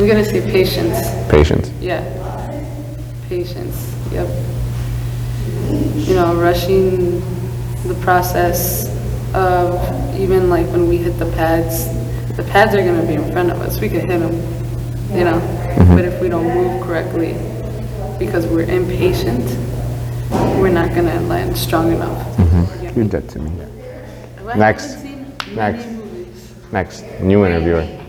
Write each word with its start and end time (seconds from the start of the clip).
I'm 0.00 0.06
gonna 0.06 0.24
say 0.24 0.40
patience. 0.40 0.96
Patience. 1.30 1.68
Yeah. 1.78 2.00
Patience. 3.28 3.94
Yep. 4.10 4.28
You 6.08 6.14
know, 6.14 6.34
rushing 6.36 7.20
the 7.86 7.94
process 8.00 8.88
of 9.34 9.78
even 10.18 10.48
like 10.48 10.66
when 10.68 10.88
we 10.88 10.96
hit 10.96 11.18
the 11.18 11.30
pads, 11.32 11.84
the 12.34 12.42
pads 12.44 12.74
are 12.74 12.82
gonna 12.82 13.06
be 13.06 13.12
in 13.12 13.30
front 13.30 13.50
of 13.50 13.60
us. 13.60 13.78
We 13.78 13.90
could 13.90 14.04
hit 14.04 14.20
them, 14.20 14.32
you 15.12 15.24
know. 15.24 15.38
Mm-hmm. 15.38 15.94
But 15.94 16.06
if 16.06 16.18
we 16.18 16.30
don't 16.30 16.48
move 16.48 16.82
correctly, 16.82 17.34
because 18.18 18.46
we're 18.46 18.62
impatient, 18.62 19.44
we're 20.58 20.70
not 20.70 20.94
gonna 20.94 21.20
land 21.20 21.54
strong 21.58 21.92
enough. 21.92 22.26
Mm-hmm. 22.38 22.98
You 23.00 23.06
did 23.06 23.28
to 23.28 23.38
me. 23.38 23.66
I 24.48 24.56
Next. 24.56 24.94
haven't 24.94 25.42
seen 25.42 25.54
Next. 25.54 25.86
movies. 25.88 26.54
Next, 26.72 27.04
new 27.20 27.44
interviewer. 27.44 27.99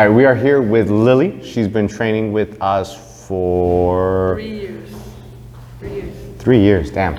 All 0.00 0.06
right, 0.06 0.16
we 0.16 0.24
are 0.24 0.34
here 0.34 0.62
with 0.62 0.88
Lily. 0.88 1.44
She's 1.44 1.68
been 1.68 1.86
training 1.86 2.32
with 2.32 2.56
us 2.62 3.26
for 3.26 4.36
Three 4.36 4.48
years. 4.48 4.90
Three 5.78 5.92
years. 5.92 6.36
three 6.38 6.58
years. 6.58 6.90
Damn. 6.90 7.16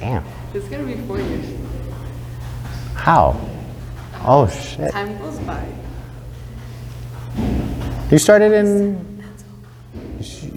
Damn. 0.00 0.24
It's 0.52 0.66
gonna 0.66 0.82
be 0.82 0.96
four 1.06 1.20
years. 1.20 1.46
How? 2.94 3.40
Oh 4.24 4.48
shit. 4.48 4.90
Time 4.90 5.16
goes 5.18 5.38
by. 5.38 5.64
You 8.10 8.18
started 8.18 8.50
in. 8.50 9.22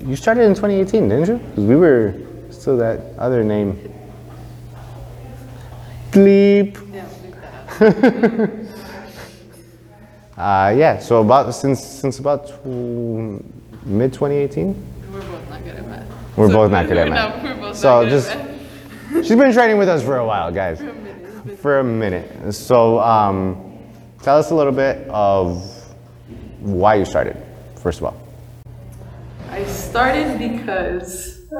You 0.03 0.15
started 0.15 0.45
in 0.45 0.55
2018, 0.55 1.09
didn't 1.09 1.27
you? 1.27 1.37
Because 1.37 1.63
we 1.63 1.75
were 1.75 2.15
still 2.49 2.75
that 2.77 3.01
other 3.19 3.43
name. 3.43 3.77
Bleep. 6.09 6.73
Yeah, 6.91 7.05
leave 7.21 7.35
that 7.35 8.63
out. 8.63 8.65
Uh, 10.39 10.73
yeah. 10.77 10.99
So 10.99 11.19
about 11.21 11.53
since 11.53 11.83
since 11.83 12.19
about 12.19 12.47
mid 12.65 14.13
2018. 14.13 14.73
We're 15.11 15.19
both 15.21 15.49
not 15.49 15.63
good 15.65 15.75
at 15.75 15.85
math. 15.87 16.37
We're 16.37 16.47
So 16.47 16.53
both 16.53 16.71
not 16.71 16.87
good 16.87 16.97
at 16.97 17.09
math. 17.09 17.43
we're 17.43 17.55
both 17.55 17.75
So 17.75 17.89
not 17.89 18.01
good 18.03 18.09
just- 18.11 18.29
at 18.31 18.37
math. 18.37 18.45
She's 19.25 19.35
been 19.35 19.51
training 19.51 19.77
with 19.79 19.89
us 19.89 20.03
for 20.03 20.17
a 20.17 20.25
while, 20.25 20.51
guys. 20.51 20.77
For 20.79 20.89
a 20.89 20.93
minute. 20.93 21.59
For 21.59 21.79
a 21.79 21.83
minute. 21.83 22.53
So 22.53 22.99
um, 22.99 23.57
tell 24.21 24.37
us 24.37 24.51
a 24.51 24.55
little 24.55 24.71
bit 24.71 25.07
of 25.09 25.63
why 26.59 26.93
you 26.95 27.05
started. 27.05 27.35
First 27.77 27.97
of 27.99 28.05
all. 28.05 28.15
I 29.49 29.63
started 29.65 30.37
because 30.37 31.39
No, 31.51 31.57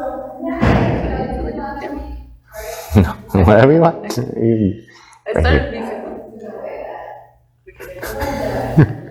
Whatever 3.43 3.73
you 3.73 3.81
want. 3.81 4.05
I 4.05 4.11
started 5.31 5.73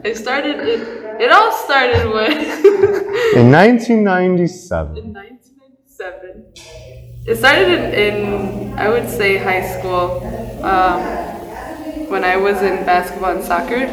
because 0.03 0.19
I 0.19 0.23
started 0.23 0.61
it. 0.61 0.81
It 1.21 1.31
all 1.33 1.53
started 1.53 2.07
with 2.07 2.65
In 3.37 3.51
1997. 3.51 4.97
in 4.97 5.13
1997. 5.13 6.53
It 7.27 7.37
started 7.37 7.69
in, 7.69 7.93
in 7.95 8.79
I 8.79 8.89
would 8.89 9.09
say 9.09 9.37
high 9.37 9.79
school. 9.79 10.23
Um, 10.63 11.01
when 12.09 12.25
I 12.25 12.37
was 12.37 12.63
in 12.63 12.85
basketball 12.87 13.37
and 13.37 13.45
soccer, 13.45 13.85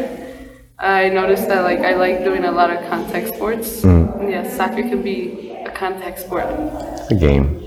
I 0.80 1.09
noticed 1.09 1.47
that 1.47 1.64
like 1.64 1.80
I 1.80 1.95
like 1.95 2.23
doing 2.23 2.45
a 2.45 2.52
lot 2.52 2.69
of 2.69 2.88
contact 2.90 3.36
sports. 3.36 3.84
And 3.84 4.30
yes, 4.30 4.56
soccer 4.56 4.84
can 4.84 5.02
be 5.02 5.52
a 5.52 5.72
contact 5.72 6.19
sport. 6.19 6.46
It's 6.50 7.12
a 7.12 7.16
game. 7.16 7.62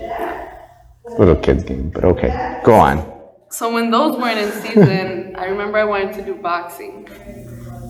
Little 1.19 1.37
kid's 1.37 1.65
game, 1.65 1.91
but 1.91 2.05
okay. 2.05 2.61
Go 2.65 2.75
on. 2.75 3.05
So 3.51 3.73
when 3.73 3.91
those 3.91 4.17
weren't 4.19 4.39
in 4.39 4.53
season, 4.63 5.35
I 5.37 5.47
remember 5.47 5.79
I 5.79 5.85
wanted 5.85 6.15
to 6.15 6.23
do 6.25 6.35
boxing. 6.35 7.09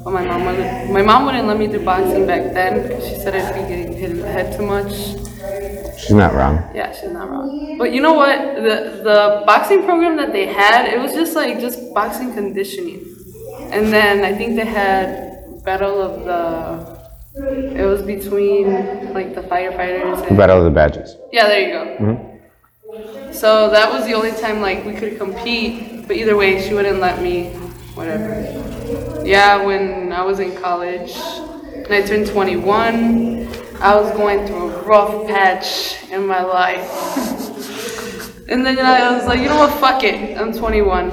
But 0.04 0.12
my 0.12 0.25
mom 0.25 0.44
wouldn't, 0.47 0.92
my 0.92 1.03
mom 1.03 1.26
wouldn't 1.26 1.47
let 1.47 1.59
me 1.59 1.66
do 1.66 1.84
boxing 1.84 2.26
back 2.26 2.53
then 2.54 2.82
because 2.82 3.06
she 3.09 3.16
said 3.16 3.34
I'd 3.34 3.54
be 3.54 3.69
getting 3.69 3.92
hit 3.92 4.10
in 4.10 4.20
the 4.20 4.28
head 4.28 4.56
too 4.56 4.64
much. 4.64 4.92
She's 5.98 6.12
not 6.12 6.34
wrong. 6.34 6.62
Yeah, 6.75 6.92
she's 6.92 7.10
not 7.10 7.28
wrong. 7.28 7.76
But 7.78 7.92
you 7.92 8.00
know 8.00 8.14
what? 8.14 8.38
The 8.56 9.00
the 9.03 9.42
boxing 9.47 9.84
program 9.84 10.16
that 10.16 10.32
they 10.32 10.47
had, 10.47 10.86
it 10.92 10.98
was 11.00 11.12
just 11.12 11.34
like 11.34 11.60
just 11.60 11.92
boxing 11.92 12.32
conditioning. 12.32 13.04
And 13.72 13.92
then 13.92 14.25
I 14.25 14.32
think 14.34 14.56
they 14.56 14.64
had 14.64 15.62
battle 15.64 16.00
of 16.00 16.25
the 16.25 16.98
it 17.38 17.84
was 17.84 18.03
between 18.03 19.12
like 19.12 19.34
the 19.34 19.42
firefighters 19.42 20.26
and 20.26 20.36
Battle 20.36 20.59
of 20.59 20.65
the 20.65 20.70
Badges. 20.70 21.16
yeah, 21.32 21.47
there 21.47 21.60
you 21.60 21.72
go. 21.72 21.97
Hmm. 21.97 23.32
So 23.32 23.70
that 23.70 23.92
was 23.92 24.06
the 24.06 24.15
only 24.15 24.32
time 24.32 24.60
like 24.60 24.84
we 24.84 24.94
could 24.94 25.19
compete, 25.19 26.06
but 26.09 26.16
either 26.16 26.36
way, 26.36 26.66
she 26.66 26.75
wouldn't 26.75 27.00
let 27.00 27.22
me. 27.22 27.54
Whatever. 27.98 29.25
Yeah, 29.26 29.64
when 29.66 30.12
I 30.12 30.22
was 30.22 30.38
in 30.38 30.54
college, 30.54 31.16
and 31.75 31.92
I 31.92 32.00
turned 32.00 32.28
21, 32.28 33.48
I 33.81 33.97
was 33.97 34.16
going 34.16 34.47
through 34.47 34.70
a 34.70 34.82
rough 34.84 35.26
patch 35.26 36.04
in 36.09 36.25
my 36.25 36.41
life. 36.44 36.88
and 38.48 38.64
then 38.64 38.78
I 38.78 39.16
was 39.16 39.26
like, 39.26 39.41
you 39.41 39.48
know 39.48 39.59
what? 39.59 39.72
Fuck 39.81 40.04
it. 40.04 40.38
I'm 40.38 40.53
21. 40.53 41.10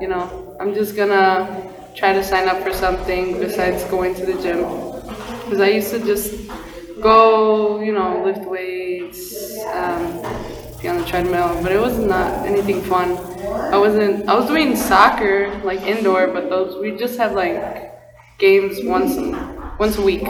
You 0.00 0.06
know, 0.06 0.56
I'm 0.60 0.74
just 0.74 0.94
gonna 0.94 1.72
try 1.96 2.12
to 2.12 2.22
sign 2.22 2.46
up 2.46 2.62
for 2.62 2.72
something 2.72 3.40
besides 3.40 3.82
going 3.90 4.14
to 4.14 4.26
the 4.26 4.40
gym. 4.40 4.60
Because 5.42 5.60
I 5.60 5.70
used 5.70 5.90
to 5.90 5.98
just 5.98 6.48
go, 7.00 7.80
you 7.80 7.92
know, 7.92 8.22
lift 8.24 8.48
weights, 8.48 9.58
um, 9.74 10.22
be 10.80 10.86
on 10.86 10.98
the 10.98 11.04
treadmill, 11.04 11.60
but 11.64 11.72
it 11.72 11.80
was 11.80 11.98
not 11.98 12.46
anything 12.46 12.80
fun. 12.82 13.35
I 13.76 13.78
wasn't, 13.78 14.26
I 14.26 14.34
was 14.34 14.46
doing 14.46 14.74
soccer, 14.74 15.60
like 15.62 15.82
indoor, 15.82 16.28
but 16.28 16.48
those, 16.48 16.80
we 16.80 16.96
just 16.96 17.18
have 17.18 17.32
like 17.32 17.92
games 18.38 18.78
once, 18.82 19.16
a- 19.16 19.74
once 19.78 19.98
a 19.98 20.02
week. 20.02 20.22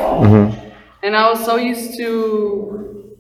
And 1.04 1.14
I 1.14 1.30
was 1.30 1.44
so 1.44 1.54
used 1.54 1.96
to 1.98 3.16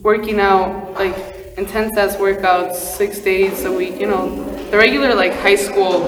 working 0.00 0.40
out, 0.40 0.94
like 0.94 1.14
intense 1.58 1.94
ass 1.98 2.16
workouts, 2.16 2.76
six 2.76 3.18
days 3.18 3.66
a 3.66 3.72
week, 3.72 4.00
you 4.00 4.06
know, 4.06 4.24
the 4.70 4.78
regular 4.78 5.14
like 5.14 5.34
high 5.34 5.56
school 5.56 6.00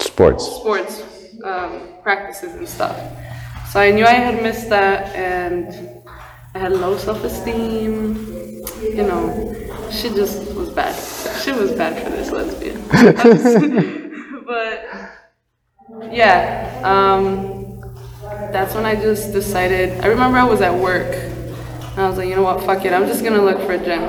Sports. 0.00 0.44
sports 0.44 1.02
um, 1.44 1.72
practices 2.02 2.54
and 2.54 2.68
stuff. 2.68 2.96
So 3.70 3.78
I 3.78 3.92
knew 3.92 4.04
I 4.04 4.14
had 4.14 4.42
missed 4.42 4.68
that, 4.70 5.14
and 5.14 6.02
I 6.54 6.58
had 6.58 6.72
low 6.72 6.98
self-esteem. 6.98 8.16
You 8.82 9.04
know, 9.04 9.54
she 9.92 10.08
just 10.08 10.52
was 10.54 10.70
bad. 10.70 10.94
She 11.42 11.52
was 11.52 11.72
bad 11.72 12.02
for 12.02 12.10
this 12.10 12.30
lesbian. 12.30 12.82
but 14.46 14.86
yeah, 16.10 16.80
um, 16.84 17.80
that's 18.52 18.74
when 18.74 18.84
I 18.84 18.94
just 18.94 19.32
decided. 19.32 20.00
I 20.00 20.06
remember 20.08 20.38
I 20.38 20.44
was 20.44 20.60
at 20.60 20.74
work, 20.74 21.14
and 21.14 22.00
I 22.00 22.08
was 22.08 22.18
like, 22.18 22.28
you 22.28 22.36
know 22.36 22.42
what, 22.42 22.62
fuck 22.64 22.84
it, 22.84 22.92
I'm 22.92 23.06
just 23.06 23.22
gonna 23.22 23.42
look 23.42 23.60
for 23.66 23.72
a 23.72 23.78
gym. 23.78 24.02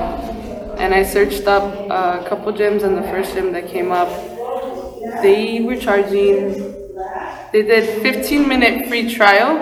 And 0.78 0.92
I 0.92 1.04
searched 1.04 1.46
up 1.46 1.72
a 1.90 2.28
couple 2.28 2.52
gyms, 2.52 2.82
and 2.82 2.96
the 2.96 3.02
first 3.02 3.34
gym 3.34 3.52
that 3.52 3.68
came 3.68 3.92
up 3.92 4.08
they 5.22 5.60
were 5.60 5.76
charging 5.76 6.52
they 7.52 7.62
did 7.62 8.02
15 8.02 8.48
minute 8.48 8.88
free 8.88 9.12
trial 9.12 9.56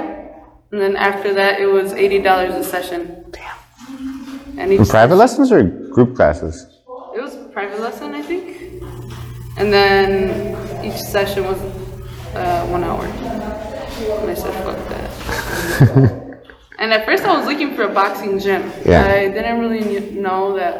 and 0.70 0.80
then 0.80 0.96
after 0.96 1.34
that 1.34 1.60
it 1.60 1.66
was 1.66 1.92
$80 1.92 2.54
a 2.54 2.64
session 2.64 3.24
damn 3.30 4.58
and 4.58 4.72
each, 4.72 4.88
Private 4.88 5.16
lessons 5.16 5.50
or 5.50 5.81
group 5.94 6.14
classes? 6.16 6.66
it 7.14 7.20
was 7.20 7.34
a 7.34 7.44
private 7.56 7.80
lesson 7.80 8.14
i 8.14 8.22
think 8.22 8.46
and 9.58 9.72
then 9.72 10.84
each 10.84 10.96
session 11.14 11.44
was 11.44 11.58
uh, 12.34 12.66
one 12.68 12.82
hour 12.82 13.04
and 13.04 14.30
i 14.30 14.34
said 14.34 14.54
fuck 14.64 14.78
that 14.88 15.10
and 16.78 16.92
at 16.92 17.04
first 17.04 17.22
i 17.24 17.36
was 17.36 17.46
looking 17.46 17.74
for 17.76 17.82
a 17.82 17.92
boxing 18.00 18.38
gym 18.38 18.62
Yeah. 18.86 19.04
i 19.06 19.28
didn't 19.28 19.60
really 19.60 20.10
know 20.12 20.56
that 20.56 20.74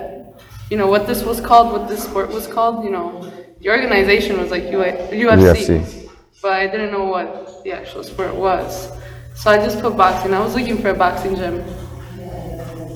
you 0.71 0.77
know 0.79 0.87
what 0.87 1.07
this 1.07 1.23
was 1.23 1.39
called 1.41 1.73
what 1.73 1.89
this 1.89 2.03
sport 2.05 2.29
was 2.31 2.47
called 2.47 2.83
you 2.85 2.91
know 2.91 3.31
the 3.63 3.71
organization 3.71 4.39
was 4.41 4.51
like 4.51 4.65
UFC, 4.65 5.11
UFC. 5.13 6.11
but 6.43 6.53
I 6.53 6.67
didn't 6.67 6.91
know 6.91 7.05
what 7.05 7.63
the 7.63 7.71
actual 7.73 8.03
sport 8.03 8.35
was. 8.35 8.91
So 9.37 9.53
I 9.53 9.59
just 9.59 9.81
put 9.81 9.97
boxing. 9.97 10.35
I 10.35 10.41
was 10.41 10.57
looking 10.57 10.79
for 10.79 10.89
a 10.89 10.95
boxing 10.95 11.37
gym. 11.37 11.63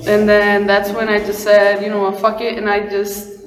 And 0.07 0.27
then 0.27 0.65
that's 0.65 0.91
when 0.91 1.09
I 1.09 1.19
just 1.19 1.43
said, 1.43 1.83
you 1.83 1.89
know 1.89 2.03
what, 2.03 2.19
fuck 2.19 2.39
it. 2.39 2.57
And 2.57 2.69
I 2.69 2.87
just 2.87 3.37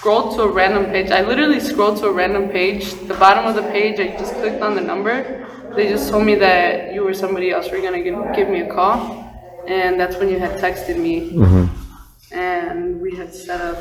scrolled 0.00 0.34
to 0.34 0.42
a 0.42 0.48
random 0.48 0.86
page. 0.86 1.10
I 1.10 1.22
literally 1.22 1.60
scrolled 1.60 1.98
to 1.98 2.06
a 2.06 2.12
random 2.12 2.48
page. 2.48 2.92
The 3.06 3.14
bottom 3.14 3.46
of 3.46 3.54
the 3.54 3.70
page, 3.70 4.00
I 4.00 4.08
just 4.18 4.34
clicked 4.34 4.62
on 4.62 4.74
the 4.74 4.80
number. 4.80 5.46
They 5.76 5.88
just 5.88 6.10
told 6.10 6.26
me 6.26 6.34
that 6.36 6.92
you 6.92 7.06
or 7.06 7.14
somebody 7.14 7.52
else 7.52 7.70
were 7.70 7.80
gonna 7.80 8.02
give, 8.02 8.16
give 8.34 8.48
me 8.48 8.62
a 8.62 8.74
call. 8.74 9.30
And 9.68 10.00
that's 10.00 10.16
when 10.16 10.28
you 10.28 10.40
had 10.40 10.58
texted 10.58 10.98
me. 10.98 11.30
Mm-hmm. 11.30 12.34
And 12.34 13.00
we 13.00 13.14
had 13.14 13.32
set 13.32 13.60
up, 13.60 13.78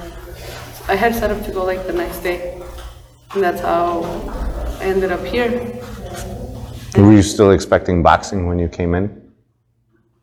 I 0.88 0.96
had 0.96 1.16
set 1.16 1.32
up 1.32 1.44
to 1.46 1.52
go 1.52 1.64
like 1.64 1.88
the 1.88 1.94
next 1.94 2.20
day. 2.20 2.62
And 3.34 3.42
that's 3.42 3.62
how 3.62 4.04
I 4.80 4.84
ended 4.84 5.12
up 5.12 5.26
here. 5.26 5.50
Were 6.98 7.14
you 7.14 7.24
still 7.24 7.52
expecting 7.52 8.04
boxing 8.04 8.46
when 8.46 8.60
you 8.60 8.68
came 8.68 8.94
in? 8.94 9.19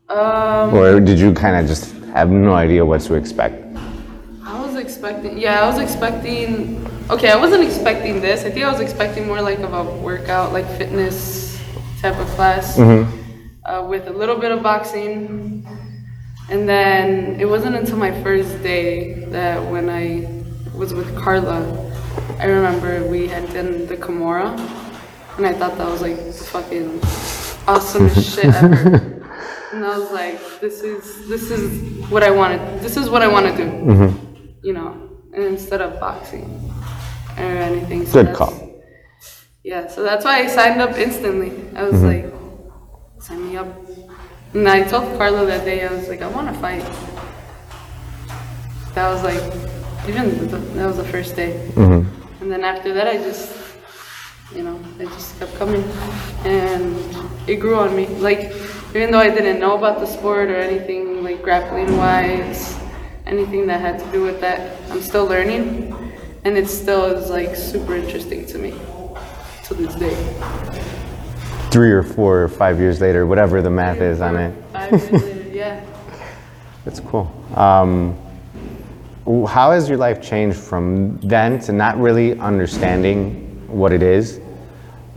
Um, 0.09 0.75
Or 0.75 1.01
did 1.01 1.19
you 1.19 1.33
kind 1.33 1.57
of 1.57 1.67
just 1.67 1.93
have 2.15 2.31
no 2.31 2.55
idea 2.55 2.85
what 2.85 3.01
to 3.03 3.15
expect? 3.15 3.63
I 4.45 4.61
was 4.65 4.77
expecting, 4.77 5.37
yeah, 5.39 5.63
I 5.63 5.67
was 5.67 5.79
expecting, 5.79 6.87
okay, 7.11 7.31
I 7.31 7.37
wasn't 7.37 7.65
expecting 7.65 8.21
this. 8.21 8.45
I 8.45 8.51
think 8.51 8.65
I 8.65 8.71
was 8.71 8.81
expecting 8.81 9.27
more 9.27 9.43
like 9.43 9.59
of 9.59 9.73
a 9.75 9.85
workout, 9.99 10.53
like 10.53 10.67
fitness 10.79 11.61
type 12.01 12.17
of 12.19 12.27
class 12.29 12.79
uh, 12.79 13.85
with 13.89 14.07
a 14.07 14.13
little 14.13 14.37
bit 14.37 14.53
of 14.53 14.63
boxing. 14.63 15.67
And 16.49 16.69
then 16.69 17.41
it 17.41 17.47
wasn't 17.47 17.75
until 17.75 17.97
my 17.97 18.13
first 18.23 18.63
day 18.63 19.25
that 19.31 19.61
when 19.71 19.91
I 19.91 20.31
was 20.77 20.95
with 20.95 21.17
Carla, 21.19 21.59
I 22.39 22.45
remember 22.47 23.05
we 23.09 23.27
had 23.27 23.53
done 23.53 23.87
the 23.89 23.97
Kimura, 23.97 24.55
and 25.37 25.47
I 25.47 25.53
thought 25.53 25.77
that 25.79 25.89
was 25.89 26.01
like 26.03 26.17
the 26.17 26.33
fucking 26.33 27.01
awesomest 27.67 28.35
shit 28.37 28.45
ever. 28.63 29.16
And 29.77 29.85
I 29.85 29.99
was 29.99 30.11
like, 30.11 30.41
this 30.59 30.81
is 30.81 31.29
this 31.29 31.51
is 31.51 32.09
what 32.09 32.23
I 32.23 32.31
wanted. 32.31 32.81
This 32.81 32.97
is 32.97 33.11
what 33.11 33.21
I 33.21 33.29
want 33.29 33.45
to 33.45 33.55
do. 33.55 33.69
Mm-hmm. 33.69 34.11
You 34.63 34.73
know, 34.73 34.89
and 35.35 35.45
instead 35.45 35.83
of 35.83 36.01
boxing 36.01 36.49
or 37.37 37.43
anything. 37.43 38.07
So 38.07 38.25
Good 38.25 38.35
call. 38.35 38.55
Yeah, 39.63 39.87
so 39.87 40.03
that's 40.03 40.25
why 40.25 40.39
I 40.39 40.47
signed 40.47 40.81
up 40.81 40.97
instantly. 40.97 41.51
I 41.77 41.83
was 41.83 42.01
mm-hmm. 42.01 42.09
like, 42.09 43.23
sign 43.23 43.47
me 43.47 43.59
up. 43.59 43.69
And 44.55 44.67
I 44.67 44.83
told 44.85 45.19
Carlo 45.19 45.45
that 45.45 45.67
day, 45.67 45.87
I 45.87 45.93
was 45.93 46.09
like, 46.09 46.23
I 46.23 46.29
want 46.29 46.49
to 46.49 46.55
fight. 46.59 46.87
That 48.95 49.13
was 49.13 49.23
like, 49.23 49.43
even 50.09 50.49
the, 50.49 50.57
that 50.57 50.87
was 50.87 50.97
the 50.97 51.05
first 51.05 51.37
day. 51.37 51.69
Mm-hmm. 51.75 52.43
And 52.43 52.51
then 52.51 52.65
after 52.65 52.95
that, 52.95 53.09
I 53.09 53.19
just, 53.19 53.53
you 54.55 54.63
know, 54.63 54.81
I 54.99 55.05
just 55.05 55.39
kept 55.39 55.55
coming. 55.57 55.83
And 56.45 56.97
it 57.47 57.57
grew 57.57 57.77
on 57.77 57.95
me. 57.95 58.07
Like, 58.07 58.55
even 58.91 59.11
though 59.11 59.19
I 59.19 59.29
didn't 59.29 59.61
know 59.61 59.77
about 59.77 60.01
the 60.01 60.07
sport 60.07 60.49
or 60.49 60.57
anything, 60.57 61.23
like 61.23 61.43
grappling 61.43 61.97
wise, 61.97 62.79
anything 63.27 63.67
that 63.67 63.81
had 63.81 63.99
to 63.99 64.13
do 64.13 64.23
with 64.23 64.41
that, 64.41 64.79
I'm 64.91 65.03
still 65.03 65.27
learning. 65.27 65.95
And 66.45 66.57
it 66.57 66.69
still 66.69 67.05
is 67.07 67.29
like 67.29 67.57
super 67.57 67.97
interesting 67.97 68.47
to 68.47 68.59
me 68.59 68.75
to 69.65 69.75
this 69.75 69.95
day. 69.97 70.15
Three 71.71 71.91
or 71.91 72.03
four 72.03 72.45
or 72.45 72.49
five 72.49 72.79
years 72.79 73.01
later, 73.01 73.27
whatever 73.27 73.61
the 73.61 73.71
math 73.71 74.01
is 74.01 74.21
on 74.21 74.37
it. 74.37 74.55
Five 74.73 74.93
years 74.93 75.11
later, 75.11 75.49
yeah. 75.51 75.85
That's 76.85 77.01
cool. 77.01 77.33
Um, 77.57 78.17
how 79.27 79.73
has 79.73 79.89
your 79.89 79.99
life 79.99 80.23
changed 80.23 80.57
from 80.57 81.19
then 81.19 81.59
to 81.61 81.73
not 81.73 81.99
really 81.99 82.39
understanding 82.39 83.43
what 83.67 83.93
it 83.93 84.03
is 84.03 84.41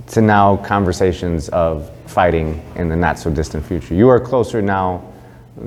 to 0.09 0.21
now 0.21 0.57
conversations 0.57 1.49
of 1.49 1.89
fighting 2.07 2.63
in 2.75 2.89
the 2.89 2.95
not 2.95 3.19
so 3.19 3.29
distant 3.29 3.65
future? 3.65 3.93
You 3.93 4.09
are 4.09 4.19
closer 4.19 4.61
now 4.61 5.03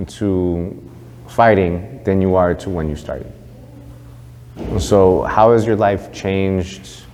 to 0.09 0.91
fighting 1.29 2.03
than 2.05 2.21
you 2.21 2.35
are 2.35 2.55
to 2.55 2.71
when 2.71 2.89
you 2.89 2.97
started. 2.97 3.33
So, 4.79 5.23
how 5.23 5.53
has 5.53 5.67
your 5.67 5.77
life 5.77 6.13
changed 6.13 7.05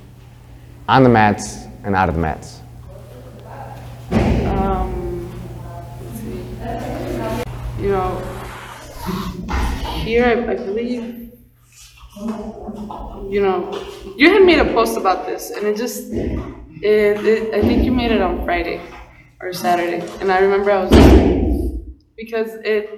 on 0.88 1.02
the 1.02 1.08
mats 1.08 1.64
and 1.84 1.94
out 1.94 2.08
of 2.08 2.14
the 2.14 2.20
mats? 2.20 2.60
Um. 4.10 5.30
You 7.78 7.90
know, 7.90 8.18
here 10.02 10.24
I, 10.24 10.52
I 10.52 10.56
believe, 10.56 11.32
you 13.30 13.40
know, 13.40 13.70
you 14.16 14.32
had 14.32 14.42
made 14.42 14.58
a 14.58 14.64
post 14.72 14.96
about 14.96 15.26
this, 15.26 15.50
and 15.50 15.64
it 15.64 15.76
just, 15.76 16.10
it, 16.82 17.24
it, 17.24 17.54
I 17.54 17.60
think 17.62 17.84
you 17.84 17.92
made 17.92 18.12
it 18.12 18.20
on 18.20 18.44
Friday 18.44 18.80
or 19.40 19.52
Saturday, 19.52 20.06
and 20.20 20.30
I 20.30 20.38
remember 20.38 20.70
I 20.70 20.84
was 20.84 20.90
because 22.16 22.54
it, 22.64 22.90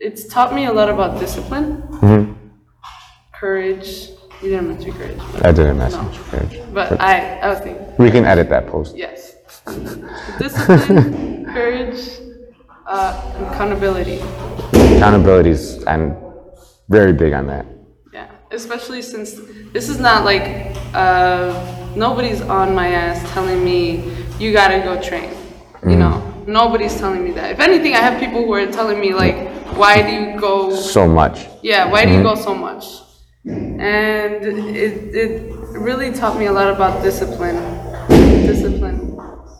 it's 0.00 0.26
taught 0.26 0.54
me 0.54 0.66
a 0.66 0.72
lot 0.72 0.88
about 0.88 1.20
discipline, 1.20 1.82
courage. 3.32 4.10
You 4.42 4.50
didn't 4.50 4.68
mention 4.68 4.92
courage, 4.92 5.18
I 5.42 5.52
didn't 5.52 5.78
mess 5.78 5.92
No. 5.92 6.10
courage. 6.30 6.60
but 6.72 7.00
I, 7.00 7.38
I 7.40 7.48
was 7.48 7.60
thinking. 7.60 7.86
We 7.98 8.10
can 8.10 8.24
edit 8.24 8.48
that 8.50 8.66
post. 8.66 8.96
Yes. 8.96 9.34
Discipline, 10.38 11.46
courage, 11.46 12.00
uh, 12.86 13.32
and 13.36 13.46
accountability. 13.46 14.20
is 15.48 15.84
I'm 15.86 16.16
very 16.88 17.12
big 17.12 17.32
on 17.32 17.46
that. 17.46 17.66
Yeah. 18.12 18.30
Especially 18.50 19.00
since 19.02 19.34
this 19.72 19.88
is 19.88 19.98
not 19.98 20.24
like 20.24 20.76
uh, 20.92 21.83
nobody's 21.96 22.40
on 22.40 22.74
my 22.74 22.88
ass 22.88 23.32
telling 23.32 23.64
me 23.64 24.12
you 24.38 24.52
gotta 24.52 24.80
go 24.80 25.00
train. 25.00 25.30
You 25.82 25.96
mm. 25.96 25.98
know, 25.98 26.44
nobody's 26.46 26.96
telling 26.96 27.24
me 27.24 27.32
that. 27.32 27.52
If 27.52 27.60
anything, 27.60 27.94
I 27.94 27.98
have 27.98 28.18
people 28.18 28.44
who 28.44 28.52
are 28.54 28.66
telling 28.66 29.00
me 29.00 29.14
like, 29.14 29.36
why 29.76 30.02
do 30.02 30.12
you 30.12 30.40
go 30.40 30.74
So 30.74 31.06
much. 31.06 31.46
Yeah, 31.62 31.90
why 31.90 32.04
do 32.04 32.12
you 32.12 32.18
mm-hmm. 32.18 32.26
go 32.26 32.34
so 32.34 32.54
much? 32.54 32.84
And 33.46 34.44
it, 34.76 35.14
it 35.14 35.52
really 35.78 36.12
taught 36.12 36.38
me 36.38 36.46
a 36.46 36.52
lot 36.52 36.72
about 36.72 37.02
discipline. 37.02 37.56
Discipline 38.08 39.18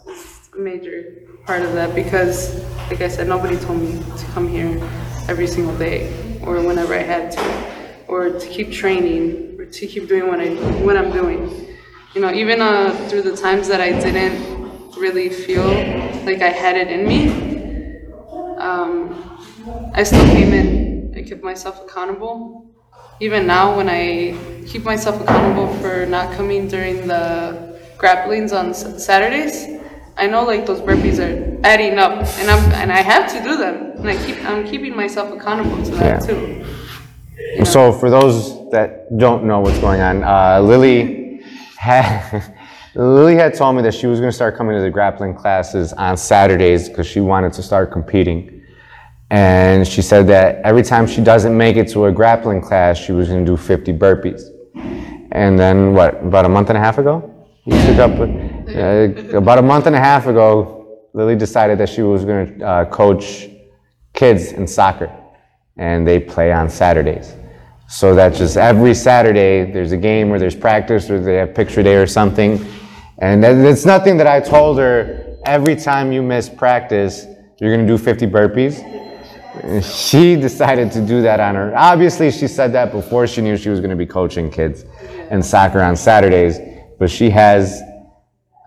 is 0.09 0.51
a 0.55 0.59
major 0.59 1.25
part 1.45 1.63
of 1.63 1.73
that 1.75 1.95
because, 1.95 2.65
like 2.91 3.03
I 3.03 3.09
said, 3.09 3.29
nobody 3.29 3.57
told 3.59 3.81
me 3.81 3.99
to 4.17 4.25
come 4.27 4.49
here 4.49 4.81
every 5.29 5.47
single 5.47 5.77
day 5.77 6.39
or 6.43 6.63
whenever 6.63 6.95
I 6.95 7.03
had 7.03 7.33
to, 7.33 8.05
or 8.09 8.31
to 8.31 8.47
keep 8.49 8.73
training 8.73 9.57
or 9.59 9.67
to 9.67 9.87
keep 9.87 10.09
doing 10.09 10.29
what 10.29 10.41
I 10.41 10.55
what 10.85 10.97
I'm 10.97 11.13
doing. 11.13 11.74
You 12.15 12.21
know, 12.21 12.33
even 12.33 12.61
uh, 12.61 12.95
through 13.09 13.23
the 13.23 13.37
times 13.37 13.67
that 13.69 13.81
I 13.81 13.91
didn't 13.91 14.97
really 14.97 15.29
feel 15.29 15.67
like 16.25 16.43
I 16.43 16.51
had 16.51 16.77
it 16.77 16.89
in 16.89 17.07
me, 17.09 17.29
um, 18.59 19.41
I 19.95 20.05
still 20.05 20.25
came 20.27 20.53
in. 20.53 21.15
I 21.17 21.23
kept 21.23 21.43
myself 21.43 21.83
accountable. 21.83 22.71
Even 23.21 23.47
now, 23.47 23.77
when 23.77 23.89
I 23.89 24.37
keep 24.67 24.85
myself 24.85 25.21
accountable 25.23 25.73
for 25.83 26.07
not 26.07 26.35
coming 26.37 26.69
during 26.69 27.07
the 27.09 27.81
grapplings 27.99 28.53
on 28.57 28.71
S- 28.71 29.05
Saturdays, 29.05 29.67
I 30.17 30.27
know 30.29 30.45
like 30.45 30.67
those 30.67 30.81
burpees 30.81 31.19
are 31.19 31.61
adding 31.67 31.99
up, 31.99 32.13
and 32.39 32.49
I'm 32.51 32.73
and 32.75 32.93
I 32.93 33.03
have 33.03 33.31
to 33.33 33.43
do 33.43 33.57
them, 33.57 33.93
and 33.99 34.09
I 34.09 34.17
keep 34.25 34.39
I'm 34.45 34.65
keeping 34.65 34.95
myself 34.95 35.33
accountable 35.33 35.83
to 35.83 35.91
that 35.97 36.23
Yeah. 36.23 36.27
too. 36.27 36.65
So, 37.65 37.93
for 37.93 38.11
those 38.11 38.71
that 38.71 39.17
don't 39.17 39.45
know 39.45 39.61
what's 39.61 39.79
going 39.79 40.01
on, 40.01 40.23
uh, 40.25 40.61
Lily 40.61 41.24
had 41.85 42.55
Lily 42.95 43.35
had 43.35 43.55
told 43.55 43.75
me 43.77 43.83
that 43.83 43.95
she 43.95 44.07
was 44.07 44.21
going 44.21 44.31
to 44.31 44.35
start 44.35 44.57
coming 44.57 44.77
to 44.77 44.81
the 44.81 44.91
grappling 44.91 45.35
classes 45.35 45.93
on 45.95 46.17
Saturdays 46.17 46.89
because 46.89 47.07
she 47.07 47.21
wanted 47.21 47.53
to 47.55 47.63
start 47.63 47.91
competing. 47.91 48.63
And 49.31 49.87
she 49.87 50.01
said 50.01 50.29
that 50.29 50.57
every 50.65 50.83
time 50.83 51.07
she 51.07 51.21
doesn't 51.21 51.57
make 51.57 51.77
it 51.77 51.89
to 51.89 52.05
a 52.05 52.13
grappling 52.13 52.61
class, 52.61 52.97
she 52.97 53.11
was 53.11 53.29
going 53.29 53.45
to 53.45 53.53
do 53.53 53.57
50 53.57 53.93
burpees. 53.95 54.43
And 55.33 55.59
then, 55.59 55.93
what, 55.93 56.23
about 56.23 56.45
a 56.45 56.49
month 56.49 56.69
and 56.69 56.79
a 56.79 56.81
half 56.81 56.99
ago? 56.99 57.31
Took 57.69 57.99
up, 57.99 58.13
uh, 58.21 59.37
about 59.37 59.59
a 59.59 59.63
month 59.63 59.87
and 59.87 59.97
a 59.97 59.99
half 59.99 60.27
ago, 60.27 61.09
Lily 61.15 61.35
decided 61.35 61.79
that 61.79 61.89
she 61.89 62.03
was 62.03 62.25
going 62.25 62.59
to 62.59 62.65
uh, 62.65 62.85
coach 62.85 63.49
kids 64.13 64.53
in 64.53 64.69
soccer. 64.69 65.11
And 65.77 66.07
they 66.07 66.21
play 66.21 66.53
on 66.53 66.71
Saturdays. 66.71 67.35
So 67.89 68.15
that 68.15 68.35
just 68.35 68.57
every 68.57 68.95
Saturday, 68.95 69.71
there's 69.71 69.93
a 69.93 69.97
game 69.97 70.33
or 70.33 70.39
there's 70.39 70.57
practice 70.57 71.11
or 71.11 71.21
they 71.21 71.37
have 71.37 71.55
picture 71.55 71.83
day 71.83 71.97
or 71.97 72.07
something. 72.07 72.65
And 73.19 73.45
it's 73.45 73.85
nothing 73.85 74.17
that 74.17 74.27
I 74.27 74.41
told 74.41 74.79
her 74.79 75.37
every 75.47 75.77
time 75.77 76.11
you 76.11 76.23
miss 76.23 76.49
practice, 76.49 77.27
you're 77.61 77.75
going 77.75 77.87
to 77.87 77.93
do 77.93 77.99
50 77.99 78.27
burpees. 78.27 78.91
She 79.85 80.35
decided 80.35 80.91
to 80.93 81.01
do 81.01 81.23
that 81.23 81.39
on 81.39 81.55
her. 81.55 81.73
Obviously, 81.77 82.33
she 82.33 82.49
said 82.49 82.73
that 82.73 82.91
before 82.91 83.29
she 83.29 83.41
knew 83.41 83.57
she 83.57 83.69
was 83.69 83.79
going 83.79 83.91
to 83.91 83.97
be 83.97 84.05
coaching 84.05 84.51
kids 84.51 84.85
in 85.31 85.45
soccer 85.45 85.81
on 85.81 85.95
Saturdays, 85.95 86.59
but 86.99 87.09
she 87.09 87.31
has 87.31 87.81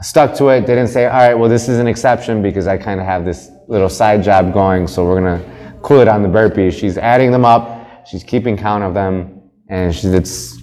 stuck 0.02 0.34
to 0.36 0.48
it. 0.48 0.62
Didn't 0.62 0.88
say, 0.88 1.06
all 1.06 1.12
right, 1.12 1.34
well, 1.34 1.50
this 1.50 1.68
is 1.68 1.80
an 1.80 1.88
exception 1.88 2.42
because 2.42 2.68
I 2.68 2.78
kind 2.78 3.02
of 3.02 3.06
have 3.06 3.26
this 3.26 3.52
little 3.68 3.90
side 3.90 4.24
job 4.24 4.54
going, 4.54 4.88
so 4.88 5.06
we're 5.06 5.20
going 5.20 5.42
to 5.42 5.80
cool 5.82 6.00
it 6.00 6.08
on 6.08 6.24
the 6.24 6.30
burpees. 6.30 6.72
She's 6.72 6.98
adding 6.98 7.32
them 7.32 7.44
up, 7.44 7.76
she's 8.10 8.24
keeping 8.24 8.58
count 8.58 8.84
of 8.84 8.94
them, 8.94 9.42
and 9.70 9.94
she, 9.94 10.08
it's, 10.08 10.58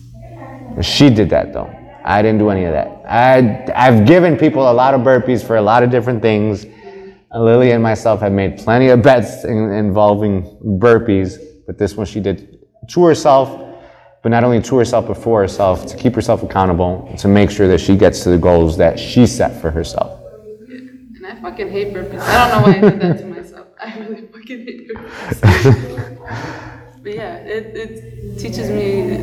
she 0.83 1.11
did 1.11 1.31
that 1.31 1.53
though. 1.53 1.73
I 2.05 2.21
didn't 2.21 2.39
do 2.39 2.51
any 2.51 2.65
of 2.65 2.73
that. 2.73 3.03
I, 3.09 3.73
I've 3.75 4.07
given 4.07 4.37
people 4.37 4.71
a 4.71 4.73
lot 4.73 4.95
of 4.95 5.01
burpees 5.01 5.45
for 5.47 5.57
a 5.57 5.63
lot 5.63 5.83
of 5.83 5.91
different 5.91 6.21
things. 6.21 6.67
Lily 7.35 7.73
and 7.73 7.83
myself 7.83 8.21
have 8.21 8.33
made 8.33 8.59
plenty 8.59 8.89
of 8.89 9.03
bets 9.03 9.45
in, 9.45 9.73
involving 9.73 10.45
burpees, 10.79 11.39
but 11.67 11.79
this 11.79 11.97
one 11.97 12.07
she 12.07 12.21
did 12.21 12.59
to 12.91 13.05
herself, 13.05 13.61
but 14.23 14.29
not 14.29 14.45
only 14.45 14.61
to 14.63 14.77
herself, 14.77 15.09
but 15.09 15.17
for 15.17 15.41
herself, 15.41 15.87
to 15.87 15.97
keep 15.97 16.15
herself 16.15 16.43
accountable, 16.43 17.13
to 17.19 17.27
make 17.27 17.51
sure 17.51 17.67
that 17.67 17.81
she 17.81 17.97
gets 17.97 18.23
to 18.23 18.31
the 18.31 18.39
goals 18.39 18.77
that 18.77 18.99
she 18.99 19.27
set 19.27 19.61
for 19.61 19.71
herself. 19.71 20.21
And 21.17 21.27
I 21.27 21.41
fucking 21.41 21.71
hate 21.71 21.93
burpees. 21.93 22.21
I 22.21 22.51
don't 22.51 22.63
know 22.63 22.73
why 22.73 22.79
I 22.79 22.91
did 22.91 23.01
that 23.01 23.19
to 23.19 23.27
myself. 23.27 23.67
I 23.81 23.99
really 23.99 24.27
fucking 24.27 24.59
hate 24.67 24.89
burpees. 24.89 26.71
but 27.05 27.15
yeah, 27.15 27.37
it, 27.37 27.77
it 27.77 28.39
teaches 28.39 28.71
me. 28.71 29.19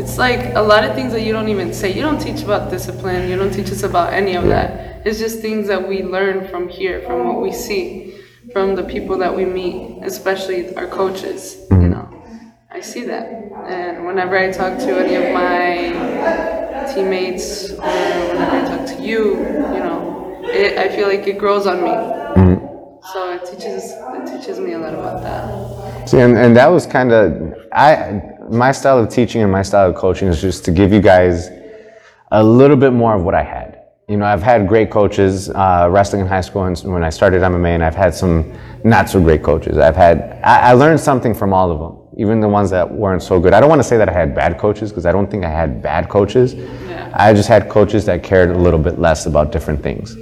It's 0.00 0.18
like 0.18 0.54
a 0.54 0.62
lot 0.62 0.84
of 0.84 0.94
things 0.94 1.12
that 1.12 1.22
you 1.22 1.32
don't 1.32 1.48
even 1.48 1.74
say. 1.74 1.92
You 1.92 2.00
don't 2.00 2.20
teach 2.20 2.42
about 2.42 2.70
discipline. 2.70 3.28
You 3.28 3.36
don't 3.36 3.52
teach 3.52 3.72
us 3.72 3.82
about 3.82 4.12
any 4.12 4.36
of 4.36 4.44
that. 4.44 5.04
It's 5.04 5.18
just 5.18 5.40
things 5.40 5.66
that 5.66 5.88
we 5.88 6.04
learn 6.04 6.46
from 6.46 6.68
here, 6.68 7.02
from 7.02 7.26
what 7.26 7.42
we 7.42 7.50
see, 7.50 8.16
from 8.52 8.76
the 8.76 8.84
people 8.84 9.18
that 9.18 9.34
we 9.34 9.44
meet, 9.44 10.04
especially 10.04 10.72
our 10.76 10.86
coaches. 10.86 11.56
You 11.72 11.76
mm-hmm. 11.76 11.90
know, 11.90 12.22
I 12.70 12.80
see 12.80 13.04
that, 13.06 13.26
and 13.66 14.06
whenever 14.06 14.38
I 14.38 14.52
talk 14.52 14.78
to 14.78 14.96
any 14.96 15.16
of 15.16 15.34
my 15.34 16.94
teammates 16.94 17.72
or 17.72 17.78
whenever 17.78 18.50
I 18.52 18.76
talk 18.76 18.96
to 18.96 19.02
you, 19.02 19.38
you 19.74 19.82
know, 19.82 20.40
it, 20.44 20.78
I 20.78 20.88
feel 20.94 21.08
like 21.08 21.26
it 21.26 21.38
grows 21.38 21.66
on 21.66 21.82
me. 21.82 22.23
So 23.12 23.32
it 23.32 23.44
teaches 23.44 23.92
it 23.92 24.26
teaches 24.26 24.58
me 24.58 24.72
a 24.72 24.78
lot 24.78 24.94
about 24.94 25.22
that. 25.22 26.08
See, 26.08 26.20
and, 26.20 26.38
and 26.38 26.56
that 26.56 26.68
was 26.68 26.86
kind 26.86 27.12
of 27.12 27.54
I 27.70 28.22
my 28.50 28.72
style 28.72 28.98
of 28.98 29.10
teaching 29.10 29.42
and 29.42 29.52
my 29.52 29.62
style 29.62 29.90
of 29.90 29.94
coaching 29.94 30.28
is 30.28 30.40
just 30.40 30.64
to 30.64 30.70
give 30.70 30.90
you 30.90 31.02
guys 31.02 31.50
a 32.30 32.42
little 32.42 32.76
bit 32.78 32.94
more 32.94 33.14
of 33.14 33.22
what 33.22 33.34
I 33.34 33.42
had. 33.42 33.82
You 34.08 34.16
know, 34.16 34.24
I've 34.24 34.42
had 34.42 34.66
great 34.66 34.90
coaches 34.90 35.50
uh, 35.50 35.88
wrestling 35.90 36.22
in 36.22 36.28
high 36.28 36.40
school 36.40 36.64
and 36.64 36.78
when 36.84 37.04
I 37.04 37.10
started 37.10 37.42
MMA, 37.42 37.74
and 37.74 37.84
I've 37.84 37.94
had 37.94 38.14
some 38.14 38.52
not 38.84 39.10
so 39.10 39.20
great 39.20 39.42
coaches. 39.42 39.76
I've 39.76 39.96
had 39.96 40.40
I, 40.42 40.70
I 40.70 40.72
learned 40.72 40.98
something 40.98 41.34
from 41.34 41.52
all 41.52 41.70
of 41.70 41.78
them, 41.78 42.18
even 42.18 42.40
the 42.40 42.48
ones 42.48 42.70
that 42.70 42.90
weren't 42.90 43.22
so 43.22 43.38
good. 43.38 43.52
I 43.52 43.60
don't 43.60 43.68
want 43.68 43.80
to 43.80 43.88
say 43.88 43.98
that 43.98 44.08
I 44.08 44.12
had 44.12 44.34
bad 44.34 44.58
coaches 44.58 44.90
because 44.90 45.04
I 45.04 45.12
don't 45.12 45.30
think 45.30 45.44
I 45.44 45.50
had 45.50 45.82
bad 45.82 46.08
coaches. 46.08 46.54
I 47.12 47.34
just 47.34 47.48
had 47.48 47.68
coaches 47.68 48.06
that 48.06 48.22
cared 48.22 48.50
a 48.50 48.58
little 48.58 48.80
bit 48.80 48.98
less 48.98 49.26
about 49.26 49.52
different 49.52 49.82
things, 49.82 50.14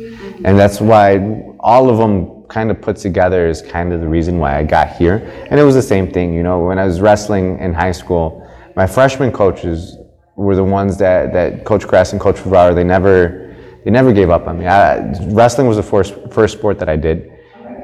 and 0.44 0.58
that's 0.58 0.80
why 0.80 1.44
all 1.60 1.88
of 1.88 1.98
them 1.98 2.41
kind 2.52 2.70
of 2.70 2.80
put 2.82 2.96
together 2.96 3.48
is 3.48 3.62
kind 3.62 3.94
of 3.94 4.00
the 4.02 4.06
reason 4.06 4.38
why 4.38 4.58
I 4.58 4.62
got 4.62 4.94
here. 4.96 5.16
And 5.50 5.58
it 5.58 5.62
was 5.62 5.74
the 5.74 5.82
same 5.82 6.12
thing, 6.12 6.34
you 6.34 6.42
know, 6.42 6.66
when 6.66 6.78
I 6.78 6.84
was 6.84 7.00
wrestling 7.00 7.58
in 7.60 7.72
high 7.72 7.92
school, 7.92 8.46
my 8.76 8.86
freshman 8.86 9.32
coaches 9.32 9.96
were 10.36 10.54
the 10.54 10.64
ones 10.64 10.98
that, 10.98 11.32
that 11.32 11.64
Coach 11.64 11.86
Kress 11.86 12.12
and 12.12 12.20
Coach 12.20 12.36
Favara, 12.36 12.74
they 12.74 12.84
never, 12.84 13.56
they 13.84 13.90
never 13.90 14.12
gave 14.12 14.28
up 14.28 14.46
on 14.48 14.58
me. 14.58 14.66
I, 14.66 14.98
wrestling 15.32 15.66
was 15.66 15.78
the 15.78 15.82
first, 15.82 16.14
first 16.30 16.58
sport 16.58 16.78
that 16.80 16.90
I 16.90 16.96
did, 16.96 17.32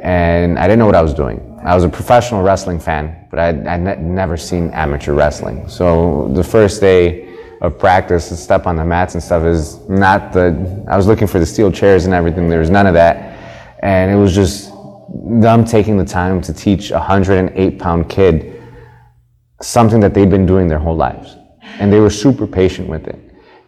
and 0.03 0.59
I 0.59 0.65
didn't 0.65 0.81
know 0.81 0.87
what 0.87 0.95
I 0.95 1.03
was 1.03 1.15
doing. 1.15 1.59
I 1.65 1.75
was 1.75 1.85
a 1.85 1.89
professional 1.89 2.43
wrestling 2.43 2.79
fan, 2.79 3.27
but 3.31 3.39
I, 3.39 3.49
I 3.49 3.77
ne- 3.79 3.97
never 3.97 4.37
seen 4.37 4.71
amateur 4.71 5.15
wrestling. 5.15 5.67
So 5.69 6.31
the 6.35 6.45
first 6.45 6.81
day 6.83 7.27
of 7.63 7.79
practice, 7.79 8.29
to 8.29 8.37
step 8.37 8.67
on 8.67 8.77
the 8.77 8.85
mats 8.85 9.15
and 9.15 9.23
stuff 9.23 9.45
is 9.45 9.79
not 9.89 10.33
the, 10.33 10.85
I 10.89 10.97
was 10.97 11.07
looking 11.07 11.27
for 11.27 11.39
the 11.39 11.47
steel 11.47 11.73
chairs 11.73 12.05
and 12.05 12.15
everything. 12.15 12.49
There 12.49 12.61
was 12.61 12.71
none 12.71 12.87
of 12.87 12.95
that. 12.95 13.38
And 13.81 14.11
it 14.11 14.17
was 14.17 14.35
just 14.35 14.73
them 15.25 15.65
taking 15.65 15.97
the 15.97 16.05
time 16.05 16.41
to 16.43 16.53
teach 16.53 16.91
a 16.91 16.99
108 16.99 17.79
pound 17.79 18.09
kid 18.09 18.63
something 19.61 20.01
that 20.01 20.15
they'd 20.15 20.31
been 20.31 20.47
doing 20.47 20.69
their 20.69 20.79
whole 20.79 20.97
lives. 20.97 21.37
And 21.63 21.93
they 21.93 22.01
were 22.01 22.11
super 22.11 22.47
patient 22.47 22.89
with 22.89 23.07
it. 23.07 23.19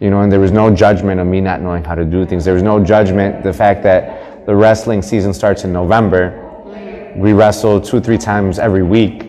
You 0.00 0.10
know, 0.10 0.22
and 0.22 0.32
there 0.32 0.40
was 0.40 0.52
no 0.52 0.74
judgment 0.74 1.20
of 1.20 1.26
me 1.26 1.40
not 1.40 1.60
knowing 1.60 1.84
how 1.84 1.94
to 1.94 2.04
do 2.04 2.24
things. 2.24 2.44
There 2.44 2.54
was 2.54 2.62
no 2.62 2.82
judgment, 2.82 3.42
the 3.42 3.52
fact 3.52 3.82
that 3.82 4.46
the 4.46 4.54
wrestling 4.54 5.02
season 5.02 5.34
starts 5.34 5.64
in 5.64 5.72
November. 5.72 7.12
We 7.16 7.32
wrestled 7.32 7.84
two, 7.84 8.00
three 8.00 8.18
times 8.18 8.58
every 8.58 8.82
week. 8.82 9.22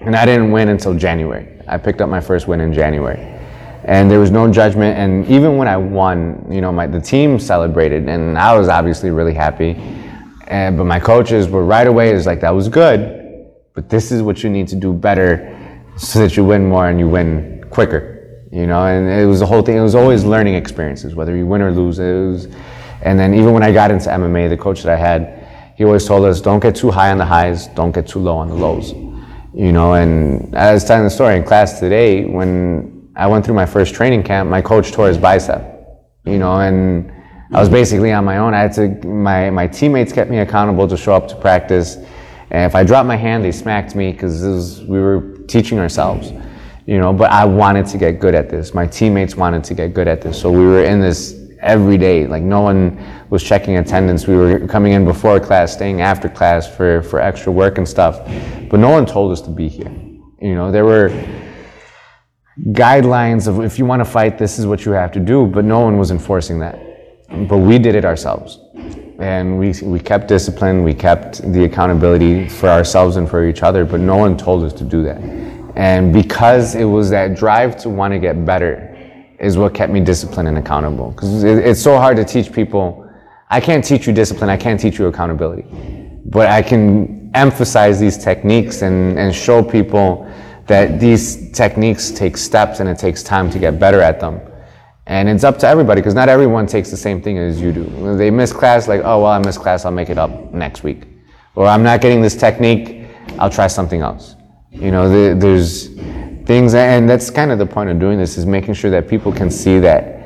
And 0.00 0.16
I 0.16 0.24
didn't 0.24 0.50
win 0.50 0.68
until 0.68 0.94
January. 0.94 1.60
I 1.68 1.78
picked 1.78 2.00
up 2.00 2.08
my 2.08 2.20
first 2.20 2.48
win 2.48 2.60
in 2.60 2.72
January. 2.72 3.31
And 3.84 4.10
there 4.10 4.20
was 4.20 4.30
no 4.30 4.50
judgment. 4.50 4.96
And 4.96 5.26
even 5.26 5.56
when 5.56 5.66
I 5.66 5.76
won, 5.76 6.46
you 6.50 6.60
know, 6.60 6.72
my, 6.72 6.86
the 6.86 7.00
team 7.00 7.38
celebrated, 7.38 8.08
and 8.08 8.38
I 8.38 8.56
was 8.56 8.68
obviously 8.68 9.10
really 9.10 9.34
happy. 9.34 9.76
And, 10.46 10.76
but 10.76 10.84
my 10.84 11.00
coaches 11.00 11.48
were 11.48 11.64
right 11.64 11.86
away, 11.86 12.12
is 12.12 12.26
like, 12.26 12.40
that 12.40 12.50
was 12.50 12.68
good, 12.68 13.48
but 13.74 13.88
this 13.88 14.12
is 14.12 14.22
what 14.22 14.42
you 14.42 14.50
need 14.50 14.68
to 14.68 14.76
do 14.76 14.92
better 14.92 15.58
so 15.96 16.18
that 16.18 16.36
you 16.36 16.44
win 16.44 16.66
more 16.66 16.88
and 16.88 16.98
you 16.98 17.08
win 17.08 17.64
quicker. 17.70 18.08
You 18.52 18.66
know, 18.66 18.84
and 18.84 19.08
it 19.08 19.24
was 19.24 19.40
the 19.40 19.46
whole 19.46 19.62
thing. 19.62 19.78
It 19.78 19.82
was 19.82 19.94
always 19.94 20.24
learning 20.24 20.54
experiences, 20.54 21.14
whether 21.14 21.34
you 21.34 21.46
win 21.46 21.62
or 21.62 21.72
lose. 21.72 21.98
It 21.98 22.12
was, 22.12 22.48
and 23.00 23.18
then 23.18 23.32
even 23.32 23.52
when 23.52 23.62
I 23.62 23.72
got 23.72 23.90
into 23.90 24.10
MMA, 24.10 24.50
the 24.50 24.58
coach 24.58 24.82
that 24.82 24.92
I 24.92 24.96
had, 24.96 25.72
he 25.76 25.84
always 25.84 26.04
told 26.06 26.26
us, 26.26 26.40
don't 26.42 26.60
get 26.60 26.76
too 26.76 26.90
high 26.90 27.10
on 27.10 27.18
the 27.18 27.24
highs, 27.24 27.68
don't 27.68 27.92
get 27.92 28.06
too 28.06 28.18
low 28.18 28.36
on 28.36 28.48
the 28.48 28.54
lows. 28.54 28.92
You 29.54 29.72
know, 29.72 29.94
and 29.94 30.54
I 30.54 30.74
was 30.74 30.84
telling 30.84 31.04
the 31.04 31.10
story 31.10 31.36
in 31.36 31.44
class 31.44 31.80
today, 31.80 32.26
when 32.26 32.91
I 33.14 33.26
went 33.26 33.44
through 33.44 33.54
my 33.54 33.66
first 33.66 33.94
training 33.94 34.22
camp, 34.22 34.48
my 34.48 34.62
coach 34.62 34.92
tore 34.92 35.08
his 35.08 35.18
bicep. 35.18 35.68
You 36.24 36.38
know, 36.38 36.60
and 36.60 37.12
I 37.52 37.60
was 37.60 37.68
basically 37.68 38.12
on 38.12 38.24
my 38.24 38.38
own. 38.38 38.54
I 38.54 38.60
had 38.60 38.72
to, 38.74 39.06
my, 39.06 39.50
my 39.50 39.66
teammates 39.66 40.12
kept 40.12 40.30
me 40.30 40.38
accountable 40.38 40.86
to 40.88 40.96
show 40.96 41.14
up 41.14 41.28
to 41.28 41.36
practice. 41.36 41.96
And 42.50 42.64
if 42.64 42.74
I 42.74 42.84
dropped 42.84 43.08
my 43.08 43.16
hand, 43.16 43.44
they 43.44 43.52
smacked 43.52 43.94
me 43.94 44.12
because 44.12 44.82
we 44.82 45.00
were 45.00 45.36
teaching 45.48 45.78
ourselves, 45.78 46.32
you 46.86 46.98
know. 46.98 47.12
But 47.12 47.30
I 47.30 47.44
wanted 47.44 47.86
to 47.86 47.98
get 47.98 48.20
good 48.20 48.34
at 48.34 48.48
this. 48.48 48.72
My 48.72 48.86
teammates 48.86 49.36
wanted 49.36 49.64
to 49.64 49.74
get 49.74 49.94
good 49.94 50.06
at 50.06 50.22
this. 50.22 50.40
So 50.40 50.50
we 50.50 50.64
were 50.64 50.84
in 50.84 51.00
this 51.00 51.38
every 51.60 51.98
day. 51.98 52.26
Like 52.26 52.42
no 52.42 52.60
one 52.60 53.02
was 53.30 53.42
checking 53.42 53.78
attendance. 53.78 54.26
We 54.26 54.36
were 54.36 54.66
coming 54.68 54.92
in 54.92 55.04
before 55.04 55.40
class, 55.40 55.72
staying 55.72 56.00
after 56.02 56.28
class 56.28 56.66
for, 56.68 57.02
for 57.02 57.20
extra 57.20 57.52
work 57.52 57.78
and 57.78 57.88
stuff. 57.88 58.20
But 58.70 58.80
no 58.80 58.90
one 58.90 59.06
told 59.06 59.32
us 59.32 59.40
to 59.42 59.50
be 59.50 59.68
here. 59.68 59.90
You 60.40 60.54
know, 60.54 60.70
there 60.70 60.84
were 60.84 61.08
guidelines 62.60 63.48
of 63.48 63.60
if 63.60 63.78
you 63.78 63.86
want 63.86 64.00
to 64.00 64.04
fight, 64.04 64.38
this 64.38 64.58
is 64.58 64.66
what 64.66 64.84
you 64.84 64.92
have 64.92 65.12
to 65.12 65.20
do, 65.20 65.46
but 65.46 65.64
no 65.64 65.80
one 65.80 65.98
was 65.98 66.10
enforcing 66.10 66.58
that. 66.60 66.78
But 67.48 67.58
we 67.58 67.78
did 67.78 67.94
it 67.94 68.04
ourselves. 68.04 68.58
And 69.18 69.58
we, 69.58 69.72
we 69.82 70.00
kept 70.00 70.28
discipline, 70.28 70.82
we 70.82 70.94
kept 70.94 71.40
the 71.52 71.64
accountability 71.64 72.48
for 72.48 72.68
ourselves 72.68 73.16
and 73.16 73.28
for 73.28 73.46
each 73.46 73.62
other, 73.62 73.84
but 73.84 74.00
no 74.00 74.16
one 74.16 74.36
told 74.36 74.64
us 74.64 74.72
to 74.74 74.84
do 74.84 75.02
that. 75.04 75.18
And 75.76 76.12
because 76.12 76.74
it 76.74 76.84
was 76.84 77.08
that 77.10 77.36
drive 77.36 77.76
to 77.82 77.88
want 77.88 78.12
to 78.12 78.18
get 78.18 78.44
better, 78.44 78.88
is 79.42 79.58
what 79.58 79.74
kept 79.74 79.92
me 79.92 80.00
disciplined 80.00 80.48
and 80.48 80.56
accountable. 80.56 81.10
Because 81.10 81.42
it, 81.42 81.58
it's 81.58 81.82
so 81.82 81.96
hard 81.96 82.16
to 82.16 82.24
teach 82.24 82.52
people. 82.52 83.08
I 83.50 83.60
can't 83.60 83.84
teach 83.84 84.06
you 84.06 84.12
discipline, 84.12 84.48
I 84.48 84.56
can't 84.56 84.78
teach 84.78 84.98
you 84.98 85.06
accountability. 85.06 85.66
But 86.24 86.48
I 86.48 86.62
can 86.62 87.30
emphasize 87.34 87.98
these 87.98 88.16
techniques 88.16 88.82
and, 88.82 89.18
and 89.18 89.34
show 89.34 89.62
people 89.62 90.30
that 90.66 91.00
these 91.00 91.50
techniques 91.52 92.10
take 92.10 92.36
steps 92.36 92.80
and 92.80 92.88
it 92.88 92.98
takes 92.98 93.22
time 93.22 93.50
to 93.50 93.58
get 93.58 93.78
better 93.78 94.00
at 94.00 94.20
them. 94.20 94.40
And 95.06 95.28
it's 95.28 95.44
up 95.44 95.58
to 95.58 95.68
everybody 95.68 96.00
because 96.00 96.14
not 96.14 96.28
everyone 96.28 96.66
takes 96.66 96.90
the 96.90 96.96
same 96.96 97.20
thing 97.20 97.36
as 97.36 97.60
you 97.60 97.72
do. 97.72 98.16
They 98.16 98.30
miss 98.30 98.52
class, 98.52 98.86
like, 98.86 99.00
oh, 99.04 99.22
well, 99.22 99.32
I 99.32 99.38
missed 99.38 99.60
class, 99.60 99.84
I'll 99.84 99.92
make 99.92 100.10
it 100.10 100.18
up 100.18 100.52
next 100.52 100.84
week. 100.84 101.04
Or 101.54 101.66
I'm 101.66 101.82
not 101.82 102.00
getting 102.00 102.22
this 102.22 102.36
technique, 102.36 103.06
I'll 103.38 103.50
try 103.50 103.66
something 103.66 104.00
else. 104.00 104.36
You 104.70 104.90
know, 104.90 105.08
the, 105.08 105.34
there's 105.34 105.88
things, 106.46 106.74
and 106.74 107.08
that's 107.10 107.30
kind 107.30 107.50
of 107.50 107.58
the 107.58 107.66
point 107.66 107.90
of 107.90 107.98
doing 107.98 108.18
this 108.18 108.38
is 108.38 108.46
making 108.46 108.74
sure 108.74 108.90
that 108.90 109.08
people 109.08 109.32
can 109.32 109.50
see 109.50 109.78
that 109.80 110.22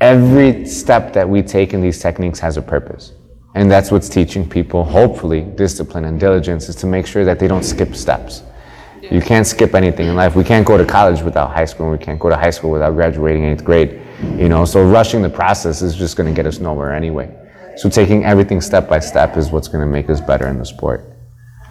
every 0.00 0.64
step 0.64 1.12
that 1.12 1.28
we 1.28 1.42
take 1.42 1.74
in 1.74 1.80
these 1.80 1.98
techniques 1.98 2.38
has 2.38 2.56
a 2.56 2.62
purpose. 2.62 3.12
And 3.54 3.70
that's 3.70 3.90
what's 3.90 4.08
teaching 4.08 4.48
people, 4.48 4.82
hopefully, 4.82 5.42
discipline 5.42 6.06
and 6.06 6.18
diligence 6.18 6.68
is 6.68 6.76
to 6.76 6.86
make 6.86 7.06
sure 7.06 7.24
that 7.24 7.38
they 7.38 7.48
don't 7.48 7.64
skip 7.64 7.94
steps. 7.94 8.42
You 9.12 9.20
can't 9.20 9.46
skip 9.46 9.74
anything 9.74 10.06
in 10.08 10.16
life. 10.16 10.34
We 10.34 10.42
can't 10.42 10.66
go 10.66 10.78
to 10.78 10.86
college 10.86 11.20
without 11.20 11.52
high 11.52 11.66
school. 11.66 11.90
and 11.90 11.98
We 11.98 12.02
can't 12.02 12.18
go 12.18 12.30
to 12.30 12.36
high 12.36 12.48
school 12.48 12.70
without 12.70 12.92
graduating 12.92 13.44
eighth 13.44 13.62
grade. 13.62 14.00
You 14.38 14.48
know, 14.48 14.64
so 14.64 14.82
rushing 14.82 15.20
the 15.20 15.28
process 15.28 15.82
is 15.82 15.94
just 15.94 16.16
going 16.16 16.32
to 16.32 16.34
get 16.34 16.46
us 16.46 16.60
nowhere 16.60 16.94
anyway. 16.94 17.28
So 17.76 17.90
taking 17.90 18.24
everything 18.24 18.62
step 18.62 18.88
by 18.88 19.00
step 19.00 19.36
is 19.36 19.50
what's 19.50 19.68
going 19.68 19.84
to 19.84 19.86
make 19.86 20.08
us 20.08 20.22
better 20.22 20.48
in 20.48 20.58
the 20.58 20.64
sport. 20.64 21.04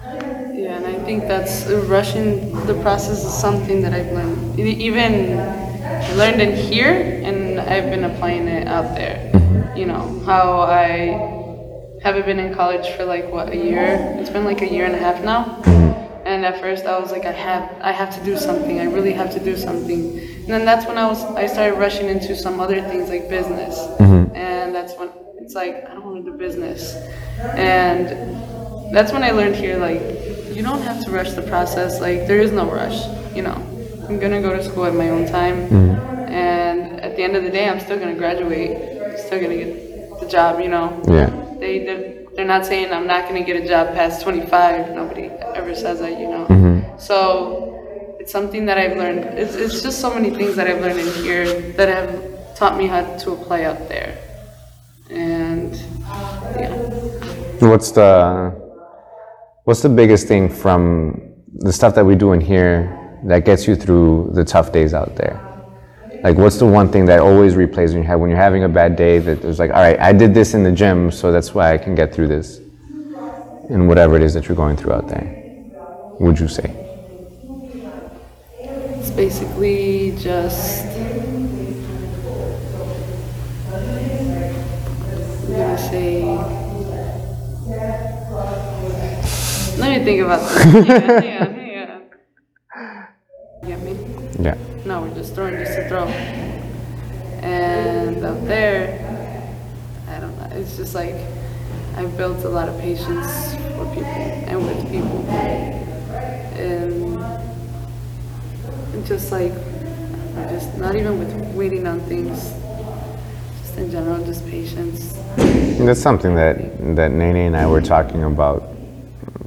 Yeah, 0.03 0.77
and 0.77 0.85
I 0.85 0.99
think 1.03 1.23
that's 1.23 1.65
rushing 1.65 2.53
the 2.67 2.79
process 2.81 3.25
is 3.25 3.33
something 3.33 3.81
that 3.81 3.93
I've 3.93 4.11
learned. 4.11 4.59
Even 4.59 5.39
I 5.39 6.13
learned 6.13 6.41
it 6.43 6.55
here, 6.55 7.21
and 7.25 7.59
I've 7.59 7.89
been 7.89 8.03
applying 8.03 8.47
it 8.47 8.67
out 8.67 8.93
there. 8.93 9.31
Mm-hmm. 9.33 9.77
You 9.77 9.87
know 9.87 10.21
how 10.27 10.61
I 10.61 11.99
haven't 12.03 12.25
been 12.27 12.39
in 12.39 12.53
college 12.53 12.87
for 12.95 13.05
like 13.05 13.31
what 13.31 13.49
a 13.49 13.57
year. 13.57 14.15
It's 14.19 14.29
been 14.29 14.45
like 14.45 14.61
a 14.61 14.71
year 14.71 14.85
and 14.85 14.93
a 14.93 14.99
half 14.99 15.23
now. 15.23 15.61
Mm-hmm. 15.63 16.00
And 16.41 16.55
at 16.55 16.59
first 16.59 16.87
I 16.87 16.97
was 16.97 17.11
like, 17.11 17.25
I 17.25 17.33
have, 17.33 17.71
I 17.81 17.91
have 17.91 18.11
to 18.17 18.25
do 18.25 18.35
something. 18.35 18.79
I 18.79 18.85
really 18.85 19.13
have 19.13 19.31
to 19.33 19.39
do 19.39 19.55
something. 19.55 20.17
And 20.17 20.47
then 20.47 20.65
that's 20.65 20.87
when 20.87 20.97
I 20.97 21.07
was, 21.07 21.23
I 21.35 21.45
started 21.45 21.75
rushing 21.77 22.09
into 22.09 22.35
some 22.35 22.59
other 22.59 22.81
things 22.81 23.09
like 23.09 23.29
business. 23.29 23.77
Mm-hmm. 23.77 24.35
And 24.35 24.73
that's 24.73 24.97
when 24.97 25.11
it's 25.37 25.53
like, 25.53 25.87
I 25.87 25.93
don't 25.93 26.03
want 26.03 26.25
to 26.25 26.31
do 26.31 26.35
business. 26.35 26.95
And 27.53 28.07
that's 28.91 29.11
when 29.11 29.23
I 29.23 29.29
learned 29.29 29.55
here, 29.55 29.77
like, 29.77 30.01
you 30.55 30.63
don't 30.63 30.81
have 30.81 31.05
to 31.05 31.11
rush 31.11 31.33
the 31.33 31.43
process. 31.43 32.01
Like, 32.01 32.25
there 32.25 32.39
is 32.41 32.51
no 32.51 32.65
rush. 32.71 33.05
You 33.35 33.43
know, 33.43 33.53
I'm 34.09 34.17
gonna 34.17 34.41
go 34.41 34.51
to 34.51 34.63
school 34.63 34.85
at 34.85 34.95
my 34.95 35.09
own 35.09 35.27
time. 35.27 35.69
Mm-hmm. 35.69 36.33
And 36.33 37.01
at 37.01 37.17
the 37.17 37.21
end 37.21 37.35
of 37.35 37.43
the 37.43 37.51
day, 37.51 37.69
I'm 37.69 37.79
still 37.79 37.99
gonna 37.99 38.15
graduate. 38.15 38.77
I'm 38.99 39.17
still 39.19 39.39
gonna 39.39 39.57
get 39.57 40.19
the 40.19 40.27
job. 40.27 40.59
You 40.59 40.69
know. 40.69 41.03
Yeah. 41.07 41.29
They 41.59 42.20
they're 42.35 42.45
not 42.45 42.65
saying 42.65 42.91
I'm 42.93 43.07
not 43.07 43.27
gonna 43.27 43.43
get 43.43 43.61
a 43.61 43.67
job 43.67 43.93
past 43.93 44.21
25. 44.21 44.91
Nobody 44.95 45.25
ever 45.55 45.75
says 45.75 45.99
that, 45.99 46.19
you 46.19 46.27
know. 46.27 46.45
Mm-hmm. 46.47 46.99
So 46.99 48.15
it's 48.19 48.31
something 48.31 48.65
that 48.65 48.77
I've 48.77 48.97
learned. 48.97 49.25
It's 49.37 49.55
it's 49.55 49.81
just 49.81 49.99
so 49.99 50.13
many 50.13 50.29
things 50.29 50.55
that 50.55 50.67
I've 50.67 50.81
learned 50.81 50.99
in 50.99 51.23
here 51.23 51.61
that 51.73 51.89
have 51.89 52.55
taught 52.55 52.77
me 52.77 52.87
how 52.87 53.01
to 53.17 53.31
apply 53.31 53.63
out 53.63 53.89
there. 53.89 54.17
And 55.09 55.75
yeah, 56.59 56.77
What's 57.61 57.91
the 57.91 58.55
what's 59.65 59.81
the 59.81 59.89
biggest 59.89 60.27
thing 60.27 60.49
from 60.49 61.21
the 61.53 61.71
stuff 61.71 61.93
that 61.95 62.05
we 62.05 62.15
do 62.15 62.31
in 62.31 62.41
here 62.41 62.97
that 63.25 63.45
gets 63.45 63.67
you 63.67 63.75
through 63.75 64.31
the 64.33 64.43
tough 64.43 64.71
days 64.71 64.93
out 64.93 65.15
there? 65.15 65.50
Like, 66.23 66.37
what's 66.37 66.57
the 66.57 66.67
one 66.67 66.91
thing 66.91 67.05
that 67.05 67.19
always 67.19 67.55
replays 67.55 67.89
in 67.89 67.95
your 67.95 68.03
head 68.03 68.15
when 68.15 68.29
you're 68.29 68.37
having 68.37 68.63
a 68.63 68.69
bad 68.69 68.95
day 68.95 69.17
that 69.17 69.41
there's 69.41 69.57
like, 69.57 69.71
all 69.71 69.81
right, 69.81 69.99
I 69.99 70.13
did 70.13 70.35
this 70.35 70.53
in 70.53 70.61
the 70.61 70.71
gym, 70.71 71.09
so 71.09 71.31
that's 71.31 71.55
why 71.55 71.73
I 71.73 71.79
can 71.79 71.95
get 71.95 72.13
through 72.13 72.27
this? 72.27 72.59
And 73.69 73.87
whatever 73.87 74.17
it 74.17 74.21
is 74.21 74.35
that 74.35 74.47
you're 74.47 74.55
going 74.55 74.77
through 74.77 74.93
out 74.93 75.07
there, 75.07 75.25
would 76.19 76.39
you 76.39 76.47
say? 76.47 76.75
It's 78.59 79.09
basically 79.09 80.15
just. 80.17 80.85
I'm 85.43 85.57
gonna 85.57 85.77
say. 85.77 86.21
Let 89.77 89.97
me 89.97 90.05
think 90.05 90.21
about 90.21 90.39
this. 90.47 90.65
yeah, 90.87 91.21
yeah, 91.23 91.45
hang 91.47 91.89
on, 91.89 92.03
hang 92.69 92.97
on. 92.97 93.07
You 93.63 93.67
get 93.67 93.79
me? 93.81 93.93
Yeah. 94.39 94.70
No, 94.83 95.01
we're 95.03 95.13
just 95.13 95.35
throwing 95.35 95.55
just 95.57 95.75
to 95.75 95.87
throw. 95.87 96.07
And 97.43 98.25
up 98.25 98.41
there, 98.45 98.97
I 100.07 100.19
don't 100.19 100.35
know. 100.37 100.57
It's 100.57 100.75
just 100.75 100.95
like 100.95 101.15
I've 101.95 102.17
built 102.17 102.43
a 102.45 102.49
lot 102.49 102.67
of 102.67 102.79
patience 102.79 103.53
for 103.75 103.85
people 103.93 104.05
and 104.05 104.65
with 104.65 104.89
people, 104.91 105.23
and 106.57 107.19
just 109.05 109.31
like 109.31 109.51
I 109.51 110.45
just 110.49 110.75
not 110.77 110.95
even 110.95 111.19
with 111.19 111.31
waiting 111.53 111.85
on 111.85 111.99
things. 112.01 112.51
Just 113.61 113.77
in 113.77 113.91
general, 113.91 114.25
just 114.25 114.47
patience. 114.47 115.15
And 115.37 115.87
That's 115.87 116.01
something 116.01 116.33
that, 116.35 116.57
that 116.95 117.11
Nene 117.11 117.35
and 117.37 117.55
I 117.55 117.67
were 117.67 117.81
talking 117.81 118.23
about 118.23 118.63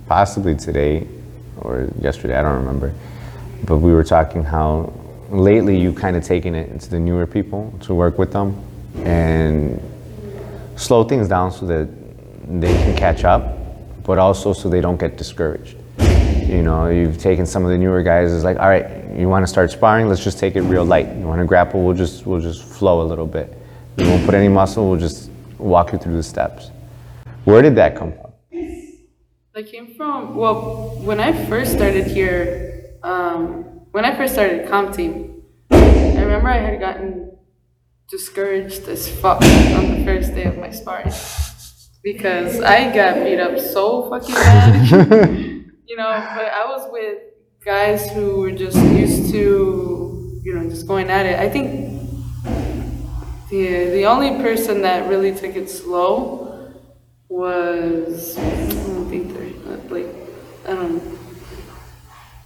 possibly 0.06 0.54
today 0.54 1.08
or 1.60 1.88
yesterday, 2.00 2.36
I 2.36 2.42
don't 2.42 2.56
remember. 2.56 2.94
But 3.64 3.78
we 3.78 3.92
were 3.92 4.04
talking 4.04 4.44
how 4.44 4.92
lately 5.34 5.78
you've 5.78 5.96
kind 5.96 6.16
of 6.16 6.24
taken 6.24 6.54
it 6.54 6.70
into 6.70 6.88
the 6.88 6.98
newer 6.98 7.26
people 7.26 7.72
to 7.80 7.94
work 7.94 8.18
with 8.18 8.32
them 8.32 8.56
and 8.96 9.80
slow 10.76 11.04
things 11.04 11.28
down 11.28 11.50
so 11.50 11.66
that 11.66 11.88
they 12.60 12.72
can 12.72 12.96
catch 12.96 13.24
up, 13.24 13.58
but 14.04 14.18
also 14.18 14.52
so 14.52 14.68
they 14.68 14.80
don't 14.80 14.98
get 14.98 15.16
discouraged. 15.16 15.76
You 15.98 16.62
know, 16.62 16.88
you've 16.88 17.18
taken 17.18 17.46
some 17.46 17.64
of 17.64 17.70
the 17.70 17.78
newer 17.78 18.02
guys, 18.02 18.32
it's 18.32 18.44
like, 18.44 18.58
all 18.58 18.68
right, 18.68 18.86
you 19.16 19.28
want 19.28 19.42
to 19.42 19.46
start 19.46 19.70
sparring, 19.70 20.08
let's 20.08 20.22
just 20.22 20.38
take 20.38 20.56
it 20.56 20.62
real 20.62 20.84
light. 20.84 21.08
You 21.16 21.26
want 21.26 21.40
to 21.40 21.46
grapple, 21.46 21.84
we'll 21.84 21.96
just, 21.96 22.26
we'll 22.26 22.40
just 22.40 22.62
flow 22.62 23.02
a 23.02 23.06
little 23.06 23.26
bit. 23.26 23.56
We 23.96 24.04
won't 24.04 24.24
put 24.24 24.34
any 24.34 24.48
muscle, 24.48 24.88
we'll 24.88 25.00
just 25.00 25.30
walk 25.58 25.92
you 25.92 25.98
through 25.98 26.16
the 26.16 26.22
steps. 26.22 26.70
Where 27.44 27.62
did 27.62 27.74
that 27.76 27.96
come 27.96 28.12
from? 28.12 28.32
I 29.56 29.62
came 29.62 29.94
from, 29.94 30.34
well, 30.34 30.96
when 31.02 31.20
I 31.20 31.46
first 31.46 31.72
started 31.72 32.06
here, 32.06 32.96
um, 33.02 33.74
when 33.94 34.04
I 34.04 34.12
first 34.16 34.32
started 34.32 34.68
comp 34.68 34.92
team, 34.92 35.44
I 35.70 36.18
remember 36.18 36.48
I 36.48 36.58
had 36.58 36.80
gotten 36.80 37.30
discouraged 38.10 38.88
as 38.88 39.08
fuck 39.08 39.40
on 39.40 39.98
the 39.98 40.04
first 40.04 40.34
day 40.34 40.46
of 40.46 40.58
my 40.58 40.70
sparring. 40.70 41.12
Because 42.02 42.60
I 42.60 42.92
got 42.92 43.22
beat 43.22 43.38
up 43.38 43.56
so 43.56 44.10
fucking 44.10 44.34
bad. 44.34 44.90
you 45.86 45.96
know, 45.96 46.10
but 46.10 46.52
I 46.60 46.64
was 46.66 46.88
with 46.90 47.18
guys 47.64 48.10
who 48.10 48.40
were 48.40 48.50
just 48.50 48.76
used 48.76 49.30
to, 49.30 50.40
you 50.42 50.54
know, 50.54 50.68
just 50.68 50.88
going 50.88 51.08
at 51.08 51.26
it. 51.26 51.38
I 51.38 51.48
think 51.48 52.02
the, 53.48 53.90
the 53.90 54.06
only 54.06 54.42
person 54.42 54.82
that 54.82 55.08
really 55.08 55.32
took 55.32 55.54
it 55.54 55.70
slow 55.70 56.74
was 57.28 58.36
I 58.38 58.42
don't 58.42 59.08
think 59.08 59.32
they're 59.32 59.76
like 59.88 60.12
I 60.66 60.74
don't 60.74 60.96
know. 60.96 61.24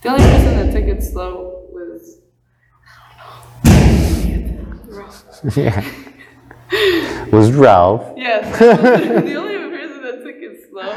The 0.03 0.09
only 0.11 0.23
person 0.25 0.57
that 0.57 0.73
took 0.73 0.85
it 0.85 1.03
slow 1.03 1.67
was 1.73 2.19
Ralph. 4.87 5.41
yeah. 5.57 5.85
Was 7.33 7.51
Ralph. 7.53 8.13
yes. 8.17 8.59
the 9.25 9.35
only 9.37 9.77
person 9.77 10.03
that 10.03 10.23
took 10.23 10.37
it 10.37 10.69
slow 10.71 10.91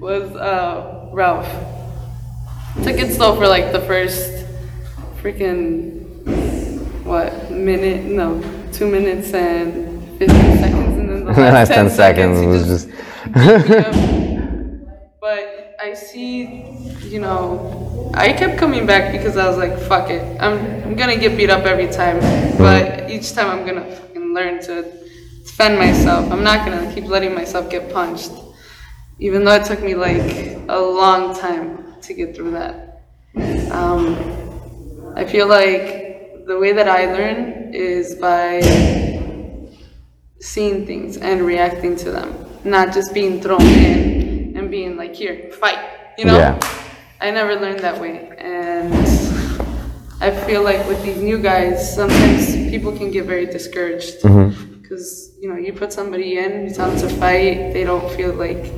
was 0.00 0.34
uh, 0.36 1.10
Ralph. 1.12 1.46
Took 2.84 2.96
it 2.96 3.14
slow 3.14 3.36
for 3.36 3.46
like 3.46 3.72
the 3.72 3.80
first 3.80 4.46
freaking 5.22 6.06
what 7.04 7.50
minute? 7.50 8.04
No, 8.04 8.40
two 8.72 8.86
minutes 8.90 9.32
and 9.34 10.00
fifteen 10.18 10.58
seconds, 10.58 10.98
and 10.98 11.08
then 11.10 11.24
the 11.26 11.32
The 11.32 11.40
last, 11.40 11.68
last 11.68 11.68
10 11.68 11.90
seconds 11.90 12.40
he 12.40 12.46
was 12.46 12.66
just 12.66 12.88
just. 12.88 12.88
Yep. 13.36 13.92
But 13.92 14.27
I 15.88 15.94
see, 15.94 16.66
you 17.04 17.18
know, 17.18 18.10
I 18.12 18.34
kept 18.34 18.58
coming 18.58 18.84
back 18.84 19.10
because 19.10 19.38
I 19.38 19.48
was 19.48 19.56
like, 19.56 19.78
fuck 19.88 20.10
it. 20.10 20.22
I'm, 20.38 20.58
I'm 20.84 20.94
gonna 20.96 21.16
get 21.16 21.34
beat 21.34 21.48
up 21.48 21.64
every 21.64 21.88
time. 21.88 22.20
But 22.58 23.10
each 23.10 23.32
time 23.32 23.48
I'm 23.48 23.64
gonna 23.64 23.96
fucking 23.96 24.34
learn 24.34 24.60
to 24.64 24.82
defend 25.44 25.78
myself. 25.78 26.30
I'm 26.30 26.44
not 26.44 26.66
gonna 26.66 26.92
keep 26.94 27.06
letting 27.06 27.34
myself 27.34 27.70
get 27.70 27.90
punched. 27.90 28.32
Even 29.18 29.44
though 29.44 29.54
it 29.54 29.64
took 29.64 29.82
me 29.82 29.94
like 29.94 30.58
a 30.68 30.78
long 30.78 31.34
time 31.34 31.98
to 32.02 32.12
get 32.12 32.36
through 32.36 32.50
that. 32.50 33.04
Um, 33.72 35.14
I 35.16 35.24
feel 35.24 35.48
like 35.48 36.44
the 36.46 36.58
way 36.58 36.72
that 36.72 36.86
I 36.86 37.06
learn 37.06 37.72
is 37.72 38.14
by 38.16 38.60
seeing 40.38 40.84
things 40.86 41.16
and 41.16 41.40
reacting 41.46 41.96
to 41.96 42.10
them, 42.10 42.46
not 42.62 42.92
just 42.92 43.14
being 43.14 43.40
thrown 43.40 43.62
in 43.62 44.17
and 44.58 44.70
being 44.70 44.96
like, 44.96 45.14
here, 45.14 45.50
fight, 45.52 45.78
you 46.18 46.24
know? 46.24 46.36
Yeah. 46.36 46.58
I 47.20 47.30
never 47.30 47.54
learned 47.56 47.80
that 47.80 48.00
way. 48.00 48.34
And 48.38 48.92
I 50.20 50.30
feel 50.46 50.62
like 50.62 50.86
with 50.86 51.02
these 51.02 51.18
new 51.18 51.38
guys, 51.38 51.94
sometimes 51.94 52.52
people 52.70 52.96
can 52.96 53.10
get 53.10 53.24
very 53.26 53.46
discouraged. 53.46 54.22
Mm-hmm. 54.22 54.80
Because, 54.82 55.32
you 55.40 55.48
know, 55.48 55.56
you 55.56 55.72
put 55.72 55.92
somebody 55.92 56.38
in, 56.38 56.64
you 56.68 56.74
tell 56.74 56.90
them 56.90 56.98
to 57.00 57.14
fight, 57.16 57.72
they 57.72 57.84
don't 57.84 58.08
feel 58.12 58.32
like, 58.32 58.72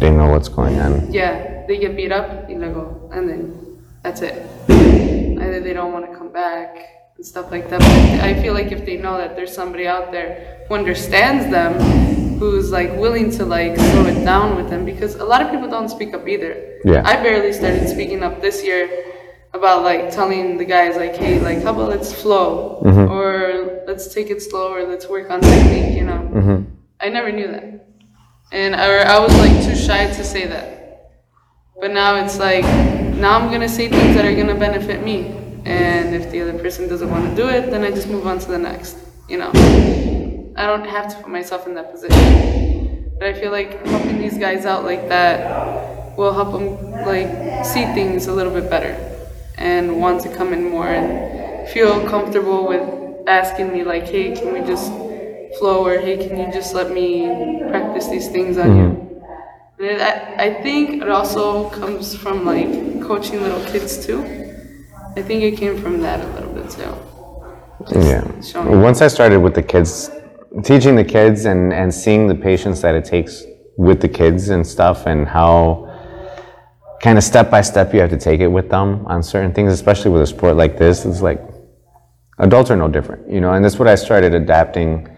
They 0.00 0.10
know 0.10 0.28
what's 0.30 0.48
going 0.48 0.78
on. 0.80 1.12
yeah, 1.12 1.66
they 1.66 1.78
get 1.78 1.96
beat 1.96 2.12
up, 2.12 2.48
you 2.48 2.58
go, 2.58 3.10
and 3.12 3.28
then 3.28 3.82
that's 4.02 4.22
it. 4.22 4.46
Either 4.68 5.60
they 5.60 5.72
don't 5.72 5.92
want 5.92 6.10
to 6.10 6.16
come 6.16 6.32
back 6.32 6.76
and 7.16 7.24
stuff 7.26 7.50
like 7.50 7.68
that. 7.70 7.80
But 7.80 8.20
I 8.24 8.40
feel 8.42 8.54
like 8.54 8.72
if 8.72 8.84
they 8.86 8.96
know 8.96 9.18
that 9.18 9.36
there's 9.36 9.54
somebody 9.54 9.86
out 9.86 10.12
there 10.12 10.64
who 10.68 10.74
understands 10.74 11.50
them, 11.50 11.72
who's 12.40 12.70
like 12.72 12.90
willing 12.96 13.30
to 13.30 13.44
like 13.44 13.76
slow 13.76 14.06
it 14.06 14.24
down 14.24 14.56
with 14.56 14.70
them, 14.70 14.84
because 14.86 15.14
a 15.16 15.24
lot 15.24 15.42
of 15.42 15.50
people 15.50 15.68
don't 15.68 15.90
speak 15.90 16.14
up 16.14 16.26
either. 16.26 16.80
Yeah. 16.84 17.02
I 17.04 17.22
barely 17.22 17.52
started 17.52 17.86
speaking 17.88 18.22
up 18.22 18.40
this 18.40 18.64
year 18.64 18.88
about 19.52 19.82
like 19.82 20.10
telling 20.10 20.56
the 20.56 20.64
guys 20.64 20.96
like, 20.96 21.14
hey, 21.16 21.38
like 21.38 21.62
how 21.62 21.74
about 21.74 21.90
let's 21.90 22.12
flow, 22.12 22.82
mm-hmm. 22.82 23.12
or 23.12 23.84
let's 23.86 24.12
take 24.14 24.30
it 24.30 24.40
slow, 24.40 24.72
or 24.72 24.84
let's 24.88 25.06
work 25.06 25.30
on 25.30 25.42
technique, 25.42 25.94
you 25.94 26.04
know. 26.04 26.20
Mm-hmm. 26.32 26.58
I 26.98 27.08
never 27.10 27.30
knew 27.30 27.48
that. 27.48 27.86
And 28.52 28.74
I, 28.74 28.86
I 29.16 29.18
was 29.20 29.36
like 29.38 29.62
too 29.62 29.76
shy 29.76 30.06
to 30.06 30.24
say 30.24 30.46
that. 30.46 31.12
But 31.78 31.92
now 31.92 32.24
it's 32.24 32.38
like, 32.38 32.64
now 33.14 33.38
I'm 33.38 33.50
gonna 33.50 33.68
say 33.68 33.88
things 33.88 34.16
that 34.16 34.24
are 34.24 34.34
gonna 34.34 34.58
benefit 34.58 35.04
me. 35.04 35.36
And 35.66 36.14
if 36.14 36.30
the 36.30 36.40
other 36.40 36.58
person 36.58 36.88
doesn't 36.88 37.10
wanna 37.10 37.34
do 37.36 37.48
it, 37.48 37.70
then 37.70 37.84
I 37.84 37.90
just 37.90 38.08
move 38.08 38.26
on 38.26 38.38
to 38.38 38.48
the 38.48 38.58
next, 38.58 38.96
you 39.28 39.38
know? 39.38 39.52
I 40.60 40.66
don't 40.66 40.84
have 40.84 41.08
to 41.08 41.16
put 41.22 41.32
myself 41.32 41.66
in 41.66 41.72
that 41.76 41.90
position. 41.90 43.10
But 43.18 43.28
I 43.28 43.32
feel 43.32 43.50
like 43.50 43.86
helping 43.86 44.18
these 44.18 44.36
guys 44.36 44.66
out 44.66 44.84
like 44.84 45.08
that 45.08 46.18
will 46.18 46.34
help 46.34 46.52
them 46.52 46.90
like 47.06 47.64
see 47.64 47.84
things 47.94 48.26
a 48.26 48.32
little 48.34 48.52
bit 48.52 48.68
better 48.68 48.92
and 49.56 49.98
want 49.98 50.22
to 50.24 50.28
come 50.28 50.52
in 50.52 50.68
more 50.68 50.88
and 50.88 51.66
feel 51.70 52.06
comfortable 52.06 52.68
with 52.68 52.82
asking 53.26 53.72
me 53.72 53.84
like, 53.84 54.04
hey, 54.04 54.34
can 54.34 54.52
we 54.52 54.60
just 54.60 54.92
flow 55.58 55.86
or 55.86 55.98
hey, 55.98 56.18
can 56.28 56.38
you 56.38 56.52
just 56.52 56.74
let 56.74 56.92
me 56.92 57.26
practice 57.70 58.08
these 58.08 58.28
things 58.28 58.58
on 58.58 58.76
you? 58.76 58.82
Mm-hmm. 58.82 59.82
And 59.82 59.88
it, 59.88 60.00
I, 60.02 60.44
I 60.44 60.62
think 60.62 61.00
it 61.00 61.08
also 61.08 61.70
comes 61.70 62.14
from 62.14 62.44
like 62.44 62.68
coaching 63.00 63.40
little 63.40 63.64
kids 63.64 64.04
too. 64.04 64.20
I 65.16 65.22
think 65.22 65.42
it 65.42 65.56
came 65.56 65.80
from 65.80 66.02
that 66.02 66.20
a 66.20 66.28
little 66.34 66.52
bit 66.52 66.68
too. 66.68 66.94
Yeah. 67.98 68.68
Once 68.68 69.00
I 69.00 69.08
started 69.08 69.40
with 69.40 69.54
the 69.54 69.62
kids, 69.62 70.10
teaching 70.64 70.96
the 70.96 71.04
kids 71.04 71.44
and, 71.44 71.72
and 71.72 71.92
seeing 71.92 72.26
the 72.26 72.34
patience 72.34 72.80
that 72.82 72.94
it 72.94 73.04
takes 73.04 73.44
with 73.76 74.00
the 74.00 74.08
kids 74.08 74.48
and 74.50 74.66
stuff, 74.66 75.06
and 75.06 75.26
how 75.26 75.86
kind 77.00 77.16
of 77.16 77.24
step 77.24 77.50
by 77.50 77.62
step 77.62 77.94
you 77.94 78.00
have 78.00 78.10
to 78.10 78.18
take 78.18 78.40
it 78.40 78.48
with 78.48 78.68
them 78.68 79.06
on 79.06 79.22
certain 79.22 79.54
things, 79.54 79.72
especially 79.72 80.10
with 80.10 80.22
a 80.22 80.26
sport 80.26 80.56
like 80.56 80.76
this. 80.76 81.04
It's 81.06 81.22
like 81.22 81.40
adults 82.38 82.70
are 82.70 82.76
no 82.76 82.88
different, 82.88 83.30
you 83.30 83.40
know, 83.40 83.54
and 83.54 83.64
that's 83.64 83.78
what 83.78 83.88
I 83.88 83.94
started 83.94 84.34
adapting 84.34 85.08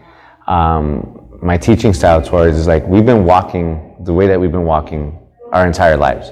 um, 0.47 1.37
my 1.41 1.57
teaching 1.57 1.93
style 1.93 2.21
towards. 2.21 2.57
Is 2.57 2.67
like 2.67 2.87
we've 2.87 3.05
been 3.05 3.25
walking 3.25 3.97
the 4.05 4.13
way 4.13 4.27
that 4.27 4.39
we've 4.39 4.51
been 4.51 4.65
walking 4.65 5.19
our 5.51 5.67
entire 5.67 5.97
lives. 5.97 6.31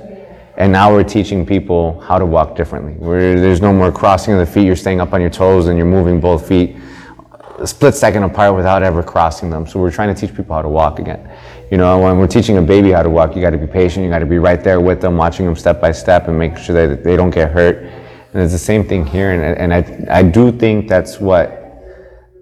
And 0.57 0.71
now 0.71 0.93
we're 0.93 1.03
teaching 1.03 1.45
people 1.45 1.99
how 2.01 2.19
to 2.19 2.25
walk 2.25 2.55
differently. 2.55 2.93
Where 2.93 3.39
there's 3.39 3.61
no 3.61 3.73
more 3.73 3.91
crossing 3.91 4.33
of 4.35 4.39
the 4.39 4.45
feet, 4.45 4.65
you're 4.65 4.75
staying 4.75 5.01
up 5.01 5.11
on 5.13 5.21
your 5.21 5.29
toes 5.29 5.67
and 5.67 5.77
you're 5.77 5.87
moving 5.87 6.19
both 6.19 6.47
feet 6.47 6.75
a 7.61 7.67
split 7.67 7.95
second 7.95 8.23
apart 8.23 8.55
without 8.55 8.81
ever 8.81 9.03
crossing 9.03 9.49
them. 9.49 9.67
So 9.67 9.79
we're 9.79 9.91
trying 9.91 10.13
to 10.13 10.19
teach 10.19 10.35
people 10.35 10.55
how 10.55 10.61
to 10.61 10.69
walk 10.69 10.99
again. 10.99 11.29
You 11.69 11.77
know, 11.77 11.99
when 11.99 12.17
we're 12.17 12.27
teaching 12.27 12.57
a 12.57 12.61
baby 12.61 12.91
how 12.91 13.03
to 13.03 13.09
walk, 13.09 13.35
you 13.35 13.41
got 13.41 13.51
to 13.51 13.57
be 13.57 13.67
patient. 13.67 14.03
You 14.03 14.11
got 14.11 14.19
to 14.19 14.25
be 14.25 14.39
right 14.39 14.63
there 14.63 14.81
with 14.81 14.99
them, 14.99 15.15
watching 15.15 15.45
them 15.45 15.55
step 15.55 15.79
by 15.79 15.91
step, 15.91 16.27
and 16.27 16.37
make 16.37 16.57
sure 16.57 16.75
that 16.75 17.03
they 17.03 17.15
don't 17.15 17.29
get 17.29 17.51
hurt. 17.51 17.77
And 18.33 18.41
it's 18.41 18.51
the 18.51 18.59
same 18.59 18.87
thing 18.87 19.05
here. 19.05 19.31
And, 19.31 19.57
and 19.57 19.73
I, 19.73 20.19
I 20.19 20.23
do 20.23 20.51
think 20.51 20.89
that's 20.89 21.19
what 21.19 21.61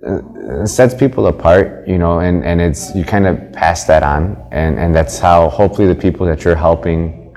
uh, 0.07 0.65
sets 0.65 0.93
people 0.93 1.27
apart, 1.27 1.87
you 1.87 1.97
know, 1.97 2.19
and, 2.19 2.43
and 2.45 2.61
it's, 2.61 2.95
you 2.95 3.03
kind 3.03 3.27
of 3.27 3.51
pass 3.51 3.83
that 3.85 4.03
on. 4.03 4.47
And, 4.51 4.79
and 4.79 4.95
that's 4.95 5.19
how 5.19 5.49
hopefully 5.49 5.87
the 5.87 5.95
people 5.95 6.25
that 6.27 6.43
you're 6.43 6.55
helping 6.55 7.35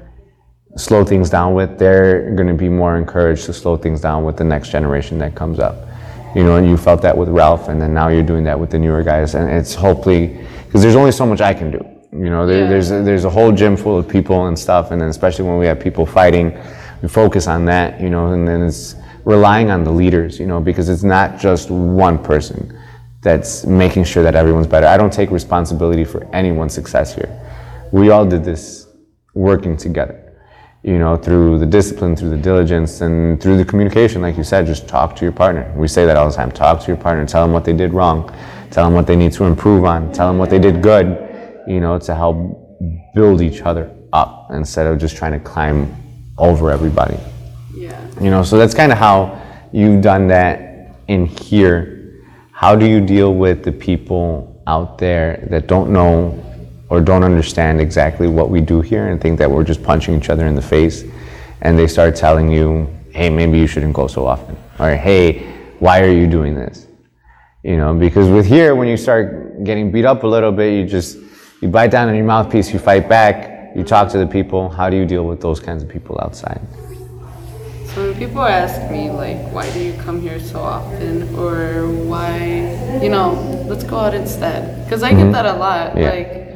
slow 0.76 1.04
things 1.04 1.28
down 1.28 1.54
with, 1.54 1.78
they're 1.78 2.34
going 2.36 2.48
to 2.48 2.54
be 2.54 2.68
more 2.68 2.96
encouraged 2.96 3.44
to 3.46 3.52
slow 3.52 3.76
things 3.76 4.00
down 4.00 4.24
with 4.24 4.36
the 4.36 4.44
next 4.44 4.70
generation 4.70 5.18
that 5.18 5.34
comes 5.34 5.58
up. 5.58 5.88
You 6.34 6.44
know, 6.44 6.56
and 6.56 6.66
you 6.66 6.76
felt 6.76 7.02
that 7.02 7.16
with 7.16 7.28
Ralph, 7.28 7.68
and 7.68 7.80
then 7.80 7.92
now 7.92 8.08
you're 8.08 8.22
doing 8.22 8.44
that 8.44 8.58
with 8.58 8.70
the 8.70 8.78
newer 8.78 9.02
guys. 9.02 9.34
And 9.34 9.50
it's 9.50 9.74
hopefully, 9.74 10.38
because 10.66 10.82
there's 10.82 10.96
only 10.96 11.12
so 11.12 11.26
much 11.26 11.40
I 11.40 11.52
can 11.52 11.70
do. 11.70 11.84
You 12.12 12.30
know, 12.30 12.46
there, 12.46 12.60
Yeah. 12.60 12.68
there's, 12.68 12.90
a, 12.90 13.02
there's 13.02 13.24
a 13.24 13.30
whole 13.30 13.52
gym 13.52 13.76
full 13.76 13.98
of 13.98 14.08
people 14.08 14.46
and 14.46 14.58
stuff, 14.58 14.90
and 14.90 15.00
then 15.00 15.08
especially 15.08 15.44
when 15.46 15.58
we 15.58 15.66
have 15.66 15.78
people 15.80 16.06
fighting, 16.06 16.56
we 17.02 17.08
focus 17.08 17.46
on 17.46 17.64
that, 17.66 18.00
you 18.00 18.10
know, 18.10 18.32
and 18.32 18.46
then 18.46 18.62
it's 18.62 18.96
relying 19.24 19.70
on 19.70 19.84
the 19.84 19.90
leaders, 19.90 20.38
you 20.38 20.46
know, 20.46 20.60
because 20.60 20.88
it's 20.88 21.02
not 21.02 21.38
just 21.38 21.70
one 21.70 22.18
person 22.22 22.78
that's 23.22 23.64
making 23.66 24.04
sure 24.04 24.22
that 24.22 24.34
everyone's 24.34 24.66
better. 24.66 24.86
I 24.86 24.96
don't 24.96 25.12
take 25.12 25.30
responsibility 25.30 26.04
for 26.04 26.24
anyone's 26.34 26.74
success 26.74 27.14
here. 27.14 27.30
We 27.92 28.10
all 28.10 28.26
did 28.26 28.44
this 28.44 28.88
working 29.34 29.76
together 29.76 30.21
you 30.82 30.98
know, 30.98 31.16
through 31.16 31.58
the 31.58 31.66
discipline, 31.66 32.16
through 32.16 32.30
the 32.30 32.36
diligence, 32.36 33.00
and 33.02 33.40
through 33.40 33.56
the 33.56 33.64
communication, 33.64 34.20
like 34.20 34.36
you 34.36 34.42
said, 34.42 34.66
just 34.66 34.88
talk 34.88 35.14
to 35.16 35.24
your 35.24 35.32
partner. 35.32 35.72
We 35.76 35.86
say 35.86 36.06
that 36.06 36.16
all 36.16 36.28
the 36.28 36.34
time. 36.34 36.50
Talk 36.50 36.80
to 36.80 36.88
your 36.88 36.96
partner. 36.96 37.24
Tell 37.24 37.44
them 37.44 37.52
what 37.52 37.64
they 37.64 37.72
did 37.72 37.92
wrong. 37.92 38.28
Tell 38.70 38.84
them 38.86 38.94
what 38.94 39.06
they 39.06 39.14
need 39.14 39.32
to 39.32 39.44
improve 39.44 39.84
on. 39.84 40.12
Tell 40.12 40.26
them 40.26 40.38
what 40.38 40.50
they 40.50 40.58
did 40.58 40.82
good, 40.82 41.60
you 41.68 41.80
know, 41.80 41.98
to 42.00 42.14
help 42.14 42.58
build 43.14 43.42
each 43.42 43.62
other 43.62 43.94
up 44.12 44.48
instead 44.50 44.86
of 44.86 44.98
just 44.98 45.16
trying 45.16 45.32
to 45.32 45.38
climb 45.38 45.94
over 46.36 46.70
everybody. 46.70 47.18
Yeah. 47.74 48.04
You 48.20 48.30
know, 48.30 48.42
so 48.42 48.58
that's 48.58 48.74
kind 48.74 48.90
of 48.90 48.98
how 48.98 49.40
you've 49.72 50.02
done 50.02 50.26
that 50.28 50.96
in 51.06 51.26
here. 51.26 52.24
How 52.50 52.74
do 52.74 52.86
you 52.86 53.00
deal 53.00 53.34
with 53.34 53.62
the 53.62 53.72
people 53.72 54.62
out 54.66 54.98
there 54.98 55.46
that 55.50 55.66
don't 55.66 55.90
know 55.90 56.42
or 56.92 57.00
don't 57.00 57.24
understand 57.24 57.80
exactly 57.80 58.28
what 58.28 58.50
we 58.50 58.60
do 58.60 58.82
here 58.82 59.08
and 59.08 59.18
think 59.18 59.38
that 59.38 59.50
we're 59.50 59.64
just 59.64 59.82
punching 59.82 60.14
each 60.14 60.28
other 60.28 60.46
in 60.46 60.54
the 60.54 60.60
face 60.60 61.04
and 61.62 61.78
they 61.78 61.86
start 61.86 62.14
telling 62.14 62.52
you, 62.52 62.86
hey, 63.12 63.30
maybe 63.30 63.58
you 63.58 63.66
shouldn't 63.66 63.94
go 63.94 64.06
so 64.06 64.26
often, 64.26 64.54
or 64.78 64.94
hey, 64.94 65.38
why 65.78 66.02
are 66.02 66.12
you 66.12 66.26
doing 66.26 66.54
this? 66.54 66.86
You 67.62 67.78
know, 67.78 67.94
because 67.94 68.28
with 68.28 68.44
here, 68.44 68.74
when 68.74 68.88
you 68.88 68.98
start 68.98 69.64
getting 69.64 69.90
beat 69.90 70.04
up 70.04 70.22
a 70.22 70.26
little 70.26 70.52
bit, 70.52 70.74
you 70.74 70.84
just 70.84 71.16
you 71.62 71.68
bite 71.68 71.90
down 71.90 72.10
on 72.10 72.14
your 72.14 72.26
mouthpiece, 72.26 72.70
you 72.74 72.78
fight 72.78 73.08
back, 73.08 73.74
you 73.74 73.84
talk 73.84 74.10
to 74.10 74.18
the 74.18 74.26
people. 74.26 74.68
How 74.68 74.90
do 74.90 74.96
you 74.98 75.06
deal 75.06 75.24
with 75.24 75.40
those 75.40 75.60
kinds 75.60 75.82
of 75.82 75.88
people 75.88 76.20
outside? 76.20 76.60
So 77.94 78.08
when 78.08 78.18
people 78.18 78.42
ask 78.42 78.90
me 78.90 79.10
like, 79.10 79.38
why 79.50 79.70
do 79.72 79.80
you 79.80 79.94
come 80.04 80.20
here 80.20 80.40
so 80.40 80.60
often, 80.60 81.34
or 81.36 81.88
why, 81.88 83.00
you 83.02 83.08
know, 83.08 83.32
let's 83.66 83.84
go 83.84 83.96
out 83.96 84.12
instead, 84.12 84.84
because 84.84 85.02
I 85.02 85.10
get 85.12 85.20
mm-hmm. 85.20 85.32
that 85.32 85.46
a 85.46 85.54
lot. 85.54 85.96
Yeah. 85.96 86.10
Like, 86.10 86.51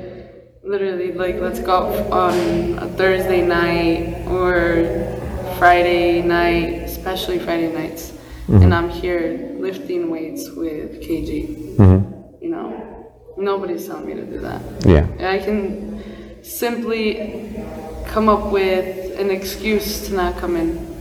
literally, 0.67 1.13
like, 1.13 1.37
let's 1.41 1.61
go 1.61 1.87
on 2.11 2.79
a 2.79 2.89
Thursday 2.97 3.47
night 3.47 4.27
or 4.27 5.17
Friday 5.59 6.23
night, 6.23 6.83
especially 6.83 7.39
Friday 7.39 7.73
nights, 7.73 8.11
and 8.49 8.61
mm-hmm. 8.61 8.73
I'm 8.73 8.91
here 8.91 9.55
lifting 9.59 10.11
weights 10.11 10.51
with 10.51 11.01
KG. 11.01 11.77
Mm-hmm. 11.77 12.45
You 12.45 12.51
know, 12.51 13.13
nobody's 13.37 13.87
telling 13.87 14.07
me 14.07 14.15
to 14.15 14.27
do 14.27 14.41
that. 14.41 14.61
Yeah. 14.85 15.07
I 15.21 15.39
can 15.39 16.43
simply 16.43 17.65
come 18.07 18.29
up 18.29 18.53
with 18.53 19.19
an 19.19 19.31
excuse 19.31 20.07
to 20.09 20.15
not 20.15 20.37
come 20.39 20.57
in. 20.57 20.95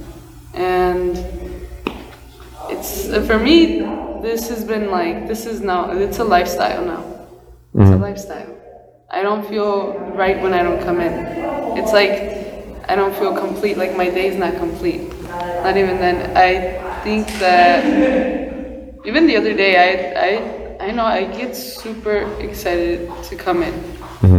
And 0.54 1.18
it's 2.70 3.08
for 3.28 3.38
me 3.38 3.80
this 4.22 4.50
has 4.50 4.64
been 4.64 4.90
like 4.90 5.28
this 5.28 5.46
is 5.46 5.62
now 5.62 5.92
it's 5.92 6.20
a 6.20 6.24
lifestyle 6.24 6.84
now. 6.86 7.04
It's 7.76 7.90
a 7.90 7.94
mm-hmm. 7.94 8.02
lifestyle. 8.02 8.56
I 9.16 9.24
don't 9.24 9.48
feel 9.48 9.94
right 10.14 10.42
when 10.44 10.54
I 10.54 10.62
don't 10.62 10.84
come 10.84 11.00
in. 11.00 11.14
It's 11.80 11.94
like 11.94 12.12
I 12.92 12.96
don't 12.96 13.16
feel 13.16 13.34
complete 13.34 13.78
like 13.78 13.96
my 13.96 14.10
day's 14.10 14.38
not 14.38 14.58
complete. 14.58 15.08
Not 15.64 15.78
even 15.78 15.98
then. 16.04 16.36
I 16.36 17.02
think 17.04 17.28
that 17.40 17.80
even 19.06 19.26
the 19.26 19.38
other 19.38 19.54
day 19.54 19.74
I 19.88 19.90
I 20.28 20.88
I 20.88 20.92
know 20.92 21.06
I 21.06 21.24
get 21.24 21.56
super 21.56 22.28
excited 22.42 23.10
to 23.30 23.36
come 23.38 23.64
in. 23.64 23.74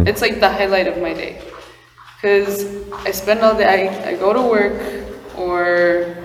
It's 0.07 0.21
like 0.21 0.39
the 0.39 0.49
highlight 0.49 0.87
of 0.87 1.01
my 1.01 1.13
day. 1.13 1.41
Cause 2.21 2.65
I 3.05 3.11
spend 3.11 3.41
all 3.41 3.57
day 3.57 3.65
I, 3.65 4.09
I 4.09 4.13
go 4.15 4.31
to 4.31 4.41
work 4.41 4.77
or 5.35 6.17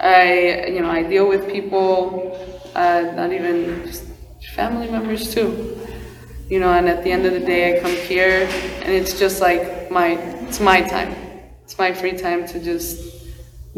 I 0.00 0.72
you 0.72 0.80
know 0.80 0.90
I 0.90 1.02
deal 1.02 1.28
with 1.28 1.52
people 1.52 2.32
uh, 2.74 3.12
not 3.14 3.30
even 3.32 3.84
just 3.84 4.04
family 4.56 4.88
members 4.90 5.34
too. 5.34 5.83
You 6.48 6.60
know, 6.60 6.70
and 6.72 6.88
at 6.88 7.02
the 7.04 7.10
end 7.10 7.24
of 7.26 7.32
the 7.32 7.40
day 7.40 7.76
I 7.76 7.80
come 7.80 7.90
here 7.92 8.46
and 8.82 8.92
it's 8.92 9.18
just 9.18 9.40
like 9.40 9.90
my 9.90 10.08
it's 10.48 10.60
my 10.60 10.82
time. 10.82 11.14
It's 11.64 11.76
my 11.78 11.92
free 11.94 12.16
time 12.16 12.46
to 12.48 12.60
just 12.60 13.02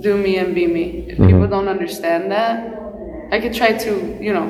do 0.00 0.16
me 0.16 0.36
and 0.38 0.54
be 0.54 0.66
me. 0.66 1.06
If 1.08 1.18
people 1.18 1.46
don't 1.46 1.68
understand 1.68 2.30
that, 2.32 2.56
I 3.30 3.40
could 3.40 3.54
try 3.54 3.72
to, 3.72 4.18
you 4.20 4.32
know, 4.34 4.48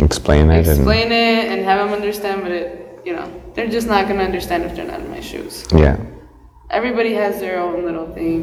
Explain 0.00 0.50
it. 0.50 0.58
and- 0.68 0.78
explain 0.78 1.10
it 1.12 1.44
and 1.50 1.64
have 1.64 1.78
them 1.84 1.94
understand, 1.94 2.42
but 2.42 2.52
it, 2.52 3.00
you 3.04 3.14
know, 3.14 3.28
they're 3.54 3.68
just 3.68 3.86
not 3.88 4.08
gonna 4.08 4.22
understand 4.22 4.64
if 4.64 4.76
they're 4.76 4.86
not 4.86 5.00
in 5.00 5.10
my 5.10 5.20
shoes. 5.20 5.66
yeah. 5.74 5.96
Everybody 6.70 7.12
has 7.14 7.38
their 7.40 7.60
own 7.60 7.84
little 7.84 8.06
thing. 8.14 8.38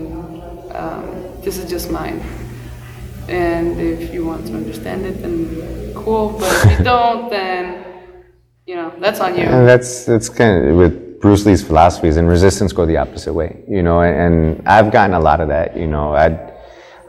Um, 0.76 1.06
this 1.44 1.58
is 1.58 1.68
just 1.70 1.90
mine. 1.92 2.22
And 3.28 3.80
if 3.80 4.14
you 4.14 4.26
want 4.26 4.46
to 4.48 4.54
understand 4.56 5.06
it, 5.06 5.22
then 5.22 5.94
cool. 5.96 6.30
But 6.40 6.52
if 6.66 6.80
you 6.80 6.84
don't, 6.94 7.30
then 7.32 7.86
you 8.70 8.76
know 8.76 8.94
that's 9.00 9.20
on 9.20 9.36
you. 9.36 9.46
And 9.46 9.68
that's 9.68 10.06
that's 10.06 10.30
kind 10.30 10.70
of 10.70 10.76
with 10.78 11.20
Bruce 11.20 11.44
Lee's 11.44 11.64
philosophies 11.64 12.18
and 12.18 12.30
resistance 12.30 12.72
go 12.72 12.86
the 12.86 12.98
opposite 12.98 13.34
way, 13.34 13.64
you 13.68 13.82
know. 13.82 14.02
And, 14.02 14.16
and 14.22 14.68
I've 14.68 14.92
gotten 14.92 15.16
a 15.16 15.20
lot 15.20 15.42
of 15.42 15.48
that, 15.48 15.76
you 15.76 15.88
know. 15.88 16.14
I 16.14 16.28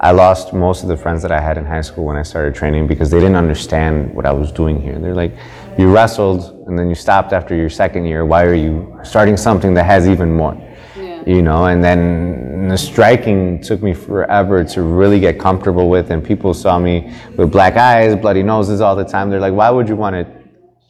I 0.01 0.12
lost 0.12 0.55
most 0.55 0.83
of 0.83 0.88
the 0.88 0.96
friends 0.96 1.20
that 1.20 1.31
I 1.31 1.38
had 1.38 1.59
in 1.59 1.66
high 1.66 1.83
school 1.83 2.07
when 2.07 2.16
I 2.16 2.23
started 2.23 2.55
training 2.55 2.87
because 2.87 3.11
they 3.11 3.20
didn't 3.20 3.37
understand 3.37 4.14
what 4.14 4.25
I 4.25 4.33
was 4.33 4.51
doing 4.51 4.81
here. 4.81 4.99
They're 4.99 5.14
like, 5.14 5.35
you 5.79 5.92
wrestled 5.92 6.66
and 6.66 6.79
then 6.79 6.88
you 6.88 6.94
stopped 6.94 7.35
after 7.35 7.55
your 7.55 7.68
second 7.68 8.07
year. 8.07 8.25
Why 8.25 8.44
are 8.44 8.55
you 8.55 8.99
starting 9.05 9.37
something 9.37 9.75
that 9.75 9.85
has 9.85 10.09
even 10.09 10.33
more? 10.33 10.57
Yeah. 10.96 11.23
You 11.27 11.42
know, 11.42 11.66
and 11.66 11.85
then 11.85 12.68
the 12.68 12.79
striking 12.79 13.61
took 13.61 13.83
me 13.83 13.92
forever 13.92 14.64
to 14.64 14.81
really 14.81 15.20
get 15.20 15.38
comfortable 15.38 15.90
with, 15.90 16.11
and 16.11 16.25
people 16.25 16.55
saw 16.55 16.79
me 16.79 17.12
with 17.37 17.53
black 17.53 17.77
eyes, 17.77 18.16
bloody 18.16 18.42
noses 18.42 18.81
all 18.81 18.96
the 18.96 19.05
time. 19.05 19.29
They're 19.29 19.46
like, 19.49 19.53
why 19.53 19.68
would 19.68 19.87
you 19.87 19.96
want 19.96 20.14
to 20.14 20.39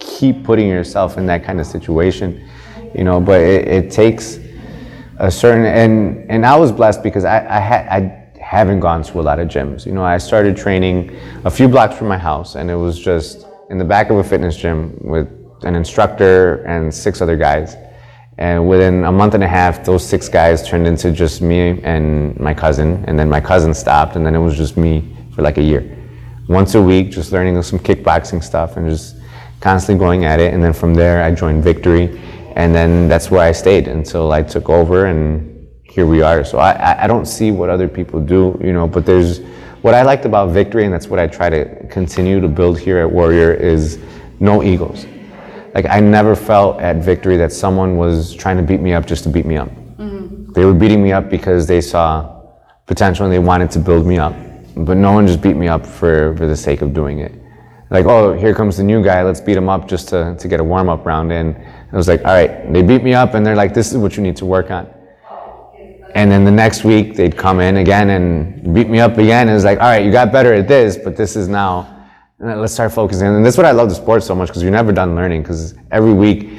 keep 0.01 0.43
putting 0.43 0.69
yourself 0.69 1.17
in 1.17 1.27
that 1.27 1.45
kind 1.45 1.61
of 1.61 1.67
situation, 1.67 2.49
you 2.95 3.05
know. 3.05 3.21
But 3.21 3.41
it, 3.41 3.69
it 3.69 3.91
takes 3.91 4.39
a 5.19 5.31
certain 5.31 5.65
and 5.65 6.29
and 6.31 6.45
I 6.45 6.57
was 6.57 6.73
blessed 6.73 7.03
because 7.03 7.25
I 7.25 7.39
I 7.47 7.61
had 7.61 7.87
I 7.89 8.21
haven't 8.43 8.81
gone 8.81 9.03
to 9.05 9.21
a 9.21 9.23
lot 9.23 9.39
of 9.39 9.49
gyms. 9.49 9.87
You 9.87 9.93
know, 9.93 10.03
I 10.03 10.19
started 10.19 10.57
training 10.57 11.17
a 11.45 11.51
few 11.51 11.69
blocks 11.69 11.97
from 11.97 12.09
my 12.09 12.19
house, 12.19 12.57
and 12.57 12.71
it 12.71 12.75
was 12.75 12.99
just 12.99 13.47
in 13.71 13.79
the 13.79 13.85
back 13.85 14.11
of 14.11 14.17
a 14.17 14.25
fitness 14.25 14.57
gym 14.57 14.99
with 15.01 15.29
an 15.63 15.77
instructor 15.77 16.65
and 16.65 16.93
six 16.93 17.21
other 17.21 17.37
guys. 17.37 17.77
And 18.39 18.69
within 18.69 19.05
a 19.05 19.13
month 19.13 19.35
and 19.35 19.45
a 19.45 19.49
half, 19.49 19.85
those 19.85 20.05
six 20.05 20.29
guys 20.29 20.67
turned 20.67 20.87
into 20.87 21.13
just 21.13 21.43
me 21.43 21.79
and 21.83 22.39
my 22.41 22.55
cousin. 22.55 23.05
And 23.07 23.19
then 23.19 23.29
my 23.29 23.41
cousin 23.41 23.75
stopped, 23.75 24.17
and 24.17 24.25
then 24.25 24.35
it 24.35 24.39
was 24.39 24.57
just 24.57 24.77
me 24.77 25.15
for 25.35 25.43
like 25.43 25.59
a 25.59 25.63
year 25.63 25.99
once 26.51 26.75
a 26.75 26.83
week, 26.83 27.11
just 27.11 27.31
learning 27.31 27.63
some 27.63 27.79
kickboxing 27.79 28.43
stuff 28.43 28.77
and 28.77 28.91
just 28.91 29.15
constantly 29.61 29.99
going 30.05 30.25
at 30.25 30.41
it. 30.41 30.53
And 30.53 30.63
then 30.63 30.73
from 30.73 30.95
there, 30.95 31.23
I 31.23 31.31
joined 31.35 31.63
Victory, 31.63 32.21
and 32.57 32.75
then 32.75 33.09
that's 33.09 33.31
where 33.31 33.43
I 33.43 33.53
stayed 33.53 33.89
until 33.89 34.33
I 34.33 34.43
took 34.43 34.69
over, 34.69 35.07
and 35.07 35.69
here 35.85 36.07
we 36.07 36.23
are. 36.23 36.45
So 36.45 36.59
I, 36.59 37.05
I- 37.05 37.07
don't 37.07 37.27
see 37.27 37.51
what 37.51 37.71
other 37.71 37.89
people 37.89 38.21
do, 38.21 38.59
you 38.63 38.73
know, 38.73 38.87
but 38.87 39.05
there's 39.05 39.41
what 39.83 39.95
I 39.95 40.03
liked 40.03 40.25
about 40.25 40.51
Victory, 40.51 40.85
and 40.85 40.93
that's 40.93 41.09
what 41.09 41.19
I 41.19 41.27
try 41.27 41.49
to 41.51 41.87
continue 41.89 42.41
to 42.41 42.49
build 42.49 42.79
here 42.79 42.99
at 42.99 43.11
Warrior 43.11 43.53
is 43.55 43.99
no 44.39 44.63
egos. 44.63 45.07
Like 45.75 45.87
I 45.87 46.01
never 46.01 46.35
felt 46.35 46.81
at 46.81 46.97
Victory 46.97 47.37
that 47.39 47.53
someone 47.53 47.97
was 47.97 48.35
trying 48.35 48.57
to 48.57 48.63
beat 48.63 48.81
me 48.81 48.93
up 48.93 49.07
just 49.07 49.23
to 49.25 49.29
beat 49.31 49.47
me 49.47 49.57
up. 49.57 49.69
Mm-hmm. 49.71 50.53
They 50.53 50.65
were 50.65 50.75
beating 50.75 51.03
me 51.03 51.13
up 51.13 51.31
because 51.31 51.67
they 51.67 51.81
saw 51.81 52.43
potential 52.87 53.25
and 53.25 53.33
they 53.33 53.39
wanted 53.39 53.71
to 53.73 53.79
build 53.79 54.07
me 54.07 54.19
up. 54.19 54.35
But 54.77 54.97
no 54.97 55.13
one 55.13 55.27
just 55.27 55.41
beat 55.41 55.57
me 55.57 55.69
up 55.69 55.87
for, 55.87 56.37
for 56.37 56.47
the 56.47 56.57
sake 56.57 56.83
of 56.83 56.93
doing 56.93 57.21
it. 57.21 57.40
Like, 57.91 58.07
oh, 58.07 58.33
here 58.35 58.55
comes 58.55 58.77
the 58.77 58.85
new 58.85 59.03
guy, 59.03 59.23
let's 59.25 59.41
beat 59.41 59.57
him 59.57 59.69
up 59.69 59.89
just 59.89 60.09
to, 60.11 60.37
to 60.39 60.49
get 60.49 60.61
a 60.61 60.65
warm 60.65 60.89
up 60.89 61.05
round 61.05 61.33
in. 61.33 61.57
I 61.93 61.97
was 61.97 62.07
like, 62.07 62.21
all 62.21 62.33
right, 62.33 62.73
they 62.73 62.83
beat 62.83 63.03
me 63.03 63.15
up 63.15 63.35
and 63.35 63.45
they're 63.45 63.57
like, 63.57 63.75
this 63.75 63.91
is 63.91 63.99
what 63.99 64.17
you 64.17 64.23
need 64.23 64.37
to 64.37 64.47
work 64.47 64.71
on. 64.71 64.89
And 66.15 66.31
then 66.31 66.45
the 66.45 66.51
next 66.51 66.85
week 66.85 67.15
they'd 67.15 67.37
come 67.37 67.61
in 67.61 67.79
again 67.79 68.11
and 68.11 68.75
beat 68.75 68.89
me 68.89 69.01
up 69.01 69.19
again. 69.19 69.49
And 69.49 69.57
it's 69.57 69.65
like, 69.65 69.79
all 69.79 69.87
right, 69.87 70.05
you 70.05 70.13
got 70.13 70.31
better 70.33 70.55
at 70.55 70.69
this, 70.69 70.97
but 70.97 71.17
this 71.17 71.35
is 71.35 71.49
now 71.49 71.97
let's 72.39 72.73
start 72.73 72.93
focusing. 72.93 73.27
And 73.27 73.45
that's 73.45 73.57
what 73.57 73.67
I 73.67 73.73
love 73.73 73.89
the 73.89 73.95
sport 73.95 74.23
so 74.23 74.35
much 74.35 74.49
because 74.49 74.63
you're 74.63 74.73
never 74.73 74.93
done 74.93 75.15
learning. 75.15 75.43
Because 75.43 75.75
every 75.91 76.13
week 76.13 76.51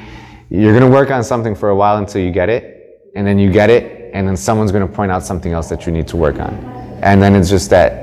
you're 0.48 0.78
gonna 0.78 0.90
work 0.90 1.10
on 1.10 1.24
something 1.24 1.54
for 1.54 1.70
a 1.70 1.76
while 1.76 1.96
until 1.96 2.22
you 2.22 2.30
get 2.30 2.48
it, 2.48 3.10
and 3.16 3.26
then 3.26 3.38
you 3.38 3.50
get 3.50 3.70
it, 3.70 4.10
and 4.14 4.28
then 4.28 4.36
someone's 4.36 4.70
gonna 4.70 4.86
point 4.86 5.10
out 5.10 5.22
something 5.22 5.52
else 5.52 5.68
that 5.70 5.86
you 5.86 5.92
need 5.92 6.06
to 6.08 6.16
work 6.16 6.38
on, 6.38 6.52
and 7.02 7.22
then 7.22 7.34
it's 7.34 7.48
just 7.48 7.70
that 7.70 8.01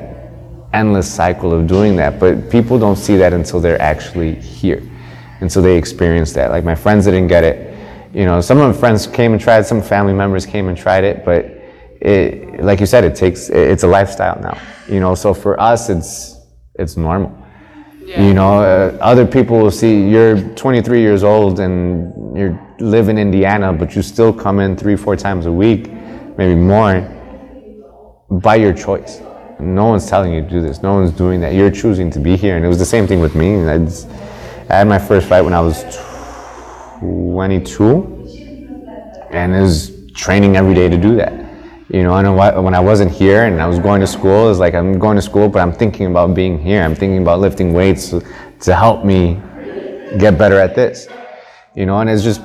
endless 0.73 1.11
cycle 1.11 1.53
of 1.53 1.67
doing 1.67 1.95
that. 1.97 2.19
But 2.19 2.49
people 2.49 2.79
don't 2.79 2.95
see 2.95 3.17
that 3.17 3.33
until 3.33 3.59
they're 3.59 3.81
actually 3.81 4.35
here, 4.35 4.83
And 5.41 5.51
so 5.51 5.61
they 5.61 5.77
experience 5.77 6.33
that. 6.33 6.51
Like 6.51 6.63
my 6.63 6.75
friends 6.75 7.05
didn't 7.05 7.27
get 7.27 7.43
it, 7.43 7.69
you 8.13 8.25
know, 8.25 8.41
some 8.41 8.59
of 8.59 8.73
my 8.73 8.79
friends 8.79 9.05
came 9.05 9.33
and 9.33 9.41
tried, 9.41 9.65
some 9.65 9.81
family 9.81 10.13
members 10.13 10.45
came 10.45 10.67
and 10.67 10.77
tried 10.77 11.03
it, 11.03 11.23
but 11.23 11.45
it, 12.01 12.63
like 12.63 12.79
you 12.79 12.85
said, 12.85 13.03
it 13.03 13.15
takes, 13.15 13.49
it's 13.49 13.83
a 13.83 13.87
lifestyle 13.87 14.39
now, 14.41 14.57
you 14.87 14.99
know. 14.99 15.15
So 15.15 15.33
for 15.33 15.59
us, 15.59 15.89
it's 15.89 16.37
it's 16.75 16.97
normal. 16.97 17.35
You 18.27 18.33
know, 18.33 18.63
uh, 18.63 18.97
other 19.01 19.27
people 19.27 19.59
will 19.59 19.69
see 19.69 20.09
you're 20.09 20.39
23 20.55 20.99
years 20.99 21.23
old 21.23 21.59
and 21.59 22.35
you 22.35 22.57
live 22.79 23.07
in 23.07 23.19
Indiana, 23.19 23.71
but 23.71 23.95
you 23.95 24.01
still 24.01 24.33
come 24.33 24.59
in 24.59 24.75
three, 24.75 24.95
four 24.95 25.15
times 25.15 25.45
a 25.45 25.51
week, 25.51 25.91
maybe 26.37 26.55
more, 26.55 27.01
by 28.31 28.55
your 28.55 28.73
choice. 28.73 29.21
No 29.59 29.85
one's 29.87 30.07
telling 30.07 30.33
you 30.33 30.41
to 30.41 30.49
do 30.49 30.61
this. 30.61 30.81
No 30.81 30.93
one's 30.95 31.11
doing 31.11 31.41
that. 31.41 31.53
You're 31.53 31.71
choosing 31.71 32.09
to 32.11 32.19
be 32.19 32.37
here. 32.37 32.55
And 32.55 32.63
it 32.63 32.67
was 32.69 32.79
the 32.79 32.85
same 32.85 33.07
thing 33.07 33.19
with 33.19 33.35
me. 33.35 33.67
I, 33.67 33.77
just- 33.79 34.07
I 34.69 34.77
had 34.77 34.87
my 34.87 34.99
first 34.99 35.27
fight 35.27 35.41
when 35.41 35.53
I 35.53 35.59
was 35.61 35.83
22, 36.99 39.27
and 39.31 39.55
it 39.55 39.61
was 39.61 39.91
training 40.13 40.57
every 40.57 40.73
day 40.73 40.89
to 40.89 40.97
do 40.97 41.15
that. 41.15 41.33
You 41.89 42.03
know, 42.03 42.15
and 42.15 42.27
wh- 42.27 42.63
when 42.63 42.75
I 42.75 42.79
wasn't 42.79 43.11
here 43.11 43.45
and 43.45 43.59
I 43.61 43.67
was 43.67 43.79
going 43.79 43.99
to 44.01 44.07
school, 44.07 44.45
it 44.45 44.49
was 44.49 44.59
like 44.59 44.75
I'm 44.75 44.99
going 44.99 45.15
to 45.15 45.21
school, 45.21 45.49
but 45.49 45.59
I'm 45.59 45.73
thinking 45.73 46.05
about 46.07 46.35
being 46.35 46.59
here. 46.59 46.83
I'm 46.83 46.93
thinking 46.93 47.21
about 47.21 47.39
lifting 47.39 47.73
weights 47.73 48.13
to 48.61 48.75
help 48.75 49.03
me 49.03 49.41
get 50.19 50.37
better 50.37 50.59
at 50.59 50.75
this. 50.75 51.07
You 51.75 51.85
know, 51.87 51.99
and 51.99 52.09
it's 52.09 52.23
just 52.23 52.41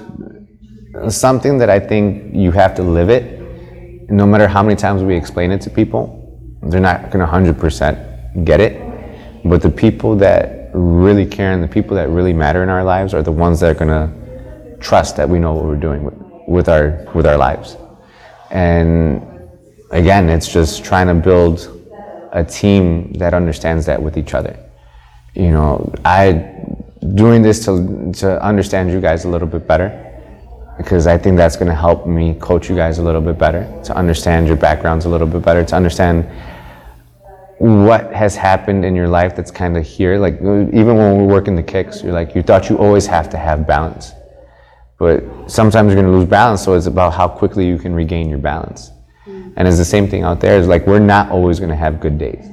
something 1.10 1.58
that 1.58 1.68
I 1.68 1.78
think 1.78 2.34
you 2.34 2.52
have 2.52 2.74
to 2.76 2.82
live 2.82 3.10
it. 3.10 3.40
No 4.10 4.26
matter 4.26 4.46
how 4.48 4.62
many 4.62 4.76
times 4.76 5.02
we 5.02 5.14
explain 5.14 5.50
it 5.50 5.60
to 5.62 5.70
people, 5.70 6.23
they're 6.64 6.80
not 6.80 7.10
going 7.10 7.24
to 7.24 7.30
100% 7.30 8.44
get 8.44 8.60
it. 8.60 8.80
But 9.44 9.62
the 9.62 9.70
people 9.70 10.16
that 10.16 10.70
really 10.72 11.26
care 11.26 11.52
and 11.52 11.62
the 11.62 11.68
people 11.68 11.96
that 11.96 12.08
really 12.08 12.32
matter 12.32 12.62
in 12.62 12.68
our 12.68 12.82
lives 12.82 13.14
are 13.14 13.22
the 13.22 13.32
ones 13.32 13.60
that 13.60 13.70
are 13.70 13.78
going 13.78 13.88
to 13.88 14.76
trust 14.80 15.16
that 15.16 15.28
we 15.28 15.38
know 15.38 15.52
what 15.52 15.64
we're 15.64 15.76
doing 15.76 16.04
with, 16.04 16.14
with 16.48 16.68
our 16.68 17.06
with 17.14 17.26
our 17.26 17.36
lives. 17.36 17.76
And 18.50 19.22
again, 19.90 20.28
it's 20.28 20.48
just 20.48 20.84
trying 20.84 21.06
to 21.06 21.14
build 21.14 21.70
a 22.32 22.44
team 22.44 23.12
that 23.14 23.34
understands 23.34 23.86
that 23.86 24.02
with 24.02 24.16
each 24.18 24.34
other. 24.34 24.58
You 25.34 25.50
know, 25.50 25.92
I 26.04 26.50
doing 27.14 27.42
this 27.42 27.64
to 27.66 28.12
to 28.14 28.42
understand 28.42 28.90
you 28.90 29.00
guys 29.00 29.24
a 29.24 29.28
little 29.28 29.48
bit 29.48 29.66
better 29.66 30.00
because 30.76 31.06
I 31.06 31.16
think 31.18 31.36
that's 31.36 31.56
going 31.56 31.68
to 31.68 31.74
help 31.74 32.06
me 32.06 32.34
coach 32.34 32.68
you 32.68 32.74
guys 32.74 32.98
a 32.98 33.02
little 33.02 33.20
bit 33.20 33.38
better, 33.38 33.62
to 33.84 33.96
understand 33.96 34.48
your 34.48 34.56
backgrounds 34.56 35.04
a 35.04 35.08
little 35.08 35.26
bit 35.26 35.42
better, 35.42 35.64
to 35.64 35.76
understand 35.76 36.26
what 37.58 38.12
has 38.12 38.34
happened 38.34 38.84
in 38.84 38.94
your 38.94 39.08
life 39.08 39.36
that's 39.36 39.50
kind 39.50 39.76
of 39.76 39.86
here. 39.86 40.18
Like 40.18 40.34
even 40.34 40.96
when 40.96 41.18
we 41.18 41.26
work 41.26 41.48
in 41.48 41.54
the 41.54 41.62
kicks, 41.62 42.02
you're 42.02 42.12
like 42.12 42.34
you 42.34 42.42
thought 42.42 42.68
you 42.68 42.78
always 42.78 43.06
have 43.06 43.28
to 43.30 43.36
have 43.36 43.66
balance, 43.66 44.12
but 44.98 45.22
sometimes 45.46 45.92
you're 45.92 46.02
going 46.02 46.12
to 46.12 46.18
lose 46.18 46.28
balance. 46.28 46.62
So 46.62 46.74
it's 46.74 46.86
about 46.86 47.14
how 47.14 47.28
quickly 47.28 47.66
you 47.66 47.78
can 47.78 47.94
regain 47.94 48.28
your 48.28 48.38
balance. 48.38 48.90
Mm. 49.26 49.54
And 49.56 49.68
it's 49.68 49.78
the 49.78 49.84
same 49.84 50.08
thing 50.08 50.22
out 50.22 50.40
there. 50.40 50.58
It's 50.58 50.68
like 50.68 50.86
we're 50.86 50.98
not 50.98 51.30
always 51.30 51.58
going 51.58 51.70
to 51.70 51.76
have 51.76 52.00
good 52.00 52.18
days. 52.18 52.44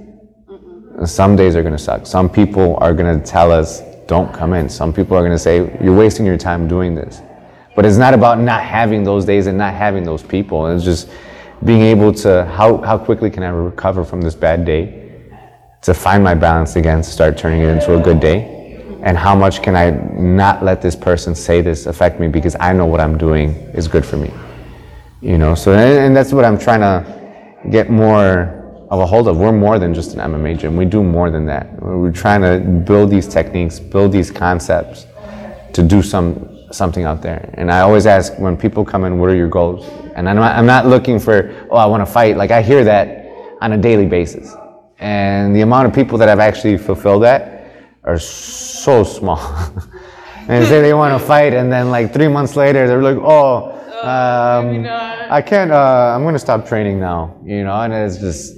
Some 1.05 1.35
days 1.35 1.55
are 1.55 1.63
going 1.63 1.75
to 1.75 1.81
suck. 1.81 2.05
Some 2.05 2.29
people 2.29 2.77
are 2.77 2.93
going 2.93 3.19
to 3.19 3.25
tell 3.25 3.51
us, 3.51 3.81
"Don't 4.05 4.31
come 4.31 4.53
in." 4.53 4.69
Some 4.69 4.93
people 4.93 5.17
are 5.17 5.21
going 5.21 5.31
to 5.31 5.39
say, 5.39 5.77
"You're 5.83 5.97
wasting 5.97 6.25
your 6.27 6.37
time 6.37 6.67
doing 6.67 6.93
this." 6.93 7.21
But 7.75 7.85
it's 7.85 7.97
not 7.97 8.13
about 8.13 8.39
not 8.39 8.61
having 8.61 9.03
those 9.03 9.25
days 9.25 9.47
and 9.47 9.57
not 9.57 9.73
having 9.73 10.03
those 10.03 10.21
people. 10.21 10.67
It's 10.67 10.83
just 10.83 11.09
being 11.63 11.81
able 11.81 12.13
to 12.13 12.45
how 12.45 12.77
how 12.77 12.97
quickly 12.97 13.29
can 13.29 13.43
I 13.43 13.49
recover 13.49 14.03
from 14.03 14.21
this 14.21 14.35
bad 14.35 14.65
day 14.65 15.01
to 15.81 15.93
find 15.93 16.23
my 16.23 16.35
balance 16.35 16.75
again, 16.75 17.03
start 17.03 17.37
turning 17.37 17.61
it 17.61 17.69
into 17.69 17.97
a 17.97 18.01
good 18.01 18.19
day, 18.19 18.99
and 19.03 19.17
how 19.17 19.35
much 19.35 19.61
can 19.61 19.75
I 19.75 19.89
not 19.89 20.63
let 20.63 20.81
this 20.81 20.95
person 20.95 21.33
say 21.33 21.61
this 21.61 21.87
affect 21.87 22.19
me 22.19 22.27
because 22.27 22.55
I 22.59 22.73
know 22.73 22.85
what 22.85 22.99
I'm 22.99 23.17
doing 23.17 23.49
is 23.73 23.87
good 23.87 24.05
for 24.05 24.17
me. 24.17 24.31
You 25.21 25.37
know, 25.37 25.55
so 25.55 25.73
and, 25.73 26.05
and 26.05 26.15
that's 26.15 26.33
what 26.33 26.45
I'm 26.45 26.57
trying 26.57 26.81
to 26.81 27.69
get 27.69 27.89
more 27.89 28.57
of 28.89 28.99
a 28.99 29.05
hold 29.05 29.27
of. 29.27 29.37
We're 29.37 29.51
more 29.51 29.79
than 29.79 29.93
just 29.93 30.13
an 30.13 30.19
MMA 30.19 30.59
gym. 30.59 30.75
We 30.75 30.85
do 30.85 31.03
more 31.03 31.31
than 31.31 31.45
that. 31.45 31.81
We're 31.81 32.11
trying 32.11 32.41
to 32.41 32.59
build 32.59 33.09
these 33.09 33.27
techniques, 33.27 33.79
build 33.79 34.11
these 34.11 34.31
concepts 34.31 35.05
to 35.73 35.83
do 35.83 36.01
some 36.01 36.57
something 36.71 37.03
out 37.03 37.21
there. 37.21 37.53
And 37.55 37.71
I 37.71 37.81
always 37.81 38.05
ask 38.05 38.33
when 38.37 38.55
people 38.57 38.85
come 38.85 39.03
in, 39.03 39.19
what 39.19 39.29
are 39.29 39.35
your 39.35 39.49
goals? 39.49 39.85
And 40.15 40.29
I'm 40.29 40.35
not, 40.35 40.55
I'm 40.55 40.65
not 40.65 40.85
looking 40.85 41.19
for, 41.19 41.67
oh, 41.69 41.77
I 41.77 41.85
want 41.85 42.05
to 42.05 42.11
fight. 42.11 42.37
Like 42.37 42.51
I 42.51 42.61
hear 42.61 42.83
that 42.83 43.57
on 43.61 43.73
a 43.73 43.77
daily 43.77 44.05
basis. 44.05 44.53
And 44.99 45.55
the 45.55 45.61
amount 45.61 45.87
of 45.87 45.93
people 45.93 46.17
that 46.19 46.29
have 46.29 46.39
actually 46.39 46.77
fulfilled 46.77 47.23
that 47.23 47.65
are 48.03 48.19
so 48.19 49.03
small. 49.03 49.39
and 50.47 50.65
say 50.67 50.81
they 50.81 50.93
want 50.93 51.19
to 51.19 51.25
fight, 51.25 51.53
and 51.53 51.71
then 51.71 51.89
like 51.89 52.13
three 52.13 52.27
months 52.27 52.55
later, 52.55 52.87
they're 52.87 53.01
like, 53.01 53.17
oh, 53.17 53.71
um, 54.01 54.85
I 55.29 55.41
can't, 55.41 55.71
uh, 55.71 56.13
I'm 56.15 56.23
going 56.23 56.33
to 56.33 56.39
stop 56.39 56.67
training 56.67 56.99
now, 56.99 57.39
you 57.43 57.63
know, 57.63 57.79
and 57.81 57.93
it's 57.93 58.17
just, 58.17 58.57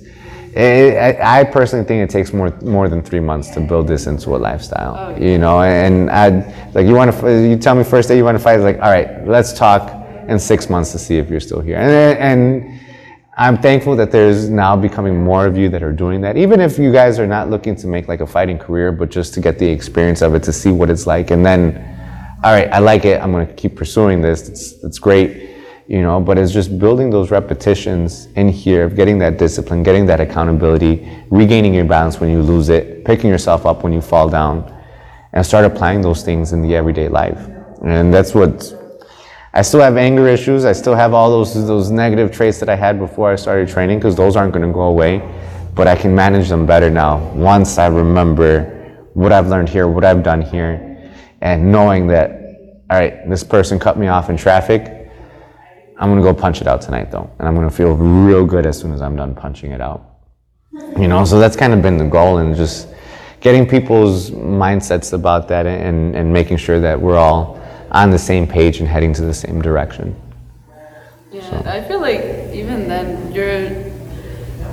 it, 0.56 1.20
I, 1.20 1.40
I 1.40 1.44
personally 1.44 1.86
think 1.86 2.08
it 2.08 2.12
takes 2.12 2.32
more 2.32 2.52
more 2.62 2.88
than 2.88 3.02
three 3.02 3.20
months 3.20 3.50
to 3.52 3.60
build 3.60 3.88
this 3.88 4.06
into 4.06 4.36
a 4.36 4.38
lifestyle, 4.38 5.20
you 5.20 5.40
know. 5.40 5.64
And 5.64 6.12
I 6.12 6.30
like 6.76 6.86
you 6.86 6.94
want 6.94 7.12
to 7.12 7.48
you 7.50 7.58
tell 7.58 7.74
me 7.74 7.84
first 7.84 8.08
day 8.08 8.18
you 8.18 8.24
want 8.24 8.38
to 8.38 8.44
fight, 8.44 8.58
like 8.58 8.76
all 8.76 8.92
right, 8.92 9.28
let's 9.28 9.52
talk 9.52 10.03
in 10.28 10.40
six 10.40 10.70
months 10.70 10.92
to 10.92 11.00
see 11.00 11.18
if 11.18 11.30
you're 11.30 11.40
still 11.40 11.62
here. 11.62 11.78
And 11.78 12.18
and 12.20 12.80
I'm 13.36 13.58
thankful 13.58 13.96
that 13.96 14.12
there's 14.12 14.50
now 14.50 14.76
becoming 14.76 15.24
more 15.24 15.48
of 15.48 15.58
you 15.58 15.68
that 15.70 15.82
are 15.82 15.92
doing 15.92 16.22
that. 16.22 16.38
Even 16.38 16.62
if 16.62 16.78
you 16.78 16.92
guys 16.92 17.18
are 17.20 17.26
not 17.26 17.50
looking 17.50 17.76
to 17.78 17.88
make 17.88 18.08
like 18.08 18.22
a 18.22 18.28
fighting 18.28 18.60
career, 18.60 18.92
but 18.92 19.10
just 19.10 19.34
to 19.34 19.42
get 19.42 19.58
the 19.58 19.68
experience 19.68 20.22
of 20.22 20.36
it, 20.36 20.44
to 20.44 20.54
see 20.54 20.72
what 20.72 20.90
it's 20.90 21.08
like, 21.08 21.32
and 21.32 21.44
then, 21.44 21.76
all 22.44 22.54
right, 22.54 22.70
I 22.72 22.78
like 22.78 23.06
it. 23.06 23.20
I'm 23.22 23.32
going 23.32 23.48
to 23.48 23.54
keep 23.54 23.76
pursuing 23.76 24.22
this. 24.22 24.48
It's 24.50 24.84
it's 24.84 25.00
great 25.00 25.50
you 25.88 26.02
know 26.02 26.20
but 26.20 26.38
it's 26.38 26.52
just 26.52 26.80
building 26.80 27.10
those 27.10 27.30
repetitions 27.30 28.28
in 28.36 28.48
here 28.48 28.90
getting 28.90 29.18
that 29.18 29.38
discipline 29.38 29.84
getting 29.84 30.06
that 30.06 30.22
accountability 30.22 31.10
regaining 31.30 31.74
your 31.74 31.84
balance 31.84 32.20
when 32.22 32.30
you 32.30 32.42
lose 32.42 32.70
it 32.70 33.04
picking 33.04 33.30
yourself 33.30 33.66
up 33.66 33.84
when 33.84 33.92
you 33.92 34.00
fall 34.00 34.30
down 34.30 34.64
and 35.34 35.46
start 35.46 35.66
applying 35.66 36.02
those 36.02 36.24
things 36.24 36.54
in 36.54 36.62
the 36.62 36.74
everyday 36.74 37.10
life 37.10 37.50
and 37.84 38.14
that's 38.14 38.34
what 38.34 38.74
i 39.54 39.62
still 39.62 39.80
have 39.80 39.98
anger 39.98 40.28
issues 40.28 40.66
i 40.66 40.72
still 40.72 40.96
have 40.96 41.14
all 41.14 41.30
those 41.30 41.54
those 41.68 41.92
negative 41.92 42.32
traits 42.32 42.60
that 42.60 42.70
i 42.70 42.76
had 42.76 43.00
before 43.00 43.32
i 43.32 43.36
started 43.36 43.68
training 43.68 44.00
because 44.00 44.16
those 44.16 44.36
aren't 44.36 44.54
going 44.54 44.66
to 44.66 44.74
go 44.74 44.84
away 44.84 45.22
but 45.76 45.88
i 45.88 45.96
can 45.96 46.14
manage 46.14 46.50
them 46.50 46.66
better 46.66 46.90
now 46.90 47.18
once 47.34 47.78
i 47.78 47.88
remember 47.88 49.08
what 49.14 49.32
i've 49.32 49.48
learned 49.48 49.70
here 49.70 49.88
what 49.88 50.04
i've 50.04 50.24
done 50.24 50.42
here 50.42 51.12
and 51.42 51.72
knowing 51.72 52.08
that 52.08 52.32
all 52.90 53.00
right 53.00 53.30
this 53.30 53.44
person 53.44 53.80
cut 53.80 53.98
me 53.98 54.08
off 54.08 54.30
in 54.30 54.38
traffic 54.38 55.04
I'm 55.98 56.10
gonna 56.10 56.22
go 56.22 56.34
punch 56.34 56.60
it 56.60 56.68
out 56.68 56.82
tonight 56.82 57.12
though, 57.12 57.30
and 57.40 57.48
I'm 57.48 57.56
gonna 57.56 57.70
feel 57.70 57.96
real 57.96 58.46
good 58.46 58.66
as 58.66 58.78
soon 58.80 58.94
as 58.94 59.02
I'm 59.02 59.16
done 59.16 59.36
punching 59.36 59.72
it 59.72 59.80
out. 59.80 60.04
You 60.98 61.08
know, 61.08 61.24
so 61.24 61.40
that's 61.40 61.56
kind 61.56 61.72
of 61.72 61.82
been 61.82 61.98
the 61.98 62.06
goal, 62.06 62.40
and 62.40 62.56
just 62.56 62.88
getting 63.40 63.68
people's 63.68 64.32
mindsets 64.32 65.14
about 65.14 65.48
that, 65.50 65.66
and 65.66 66.16
and 66.16 66.34
making 66.34 66.58
sure 66.58 66.80
that 66.80 67.00
we're 67.00 67.18
all 67.18 67.63
on 67.94 68.10
the 68.10 68.20
same 68.20 68.48
page 68.48 68.80
and 68.80 68.88
heading 68.88 69.14
to 69.14 69.22
the 69.22 69.34
same 69.34 69.62
direction. 69.62 70.16
Yeah, 71.32 71.64
I 71.66 71.82
feel 71.82 72.00
like 72.00 72.22
even 72.54 72.88
then 72.88 73.32
you're. 73.32 73.92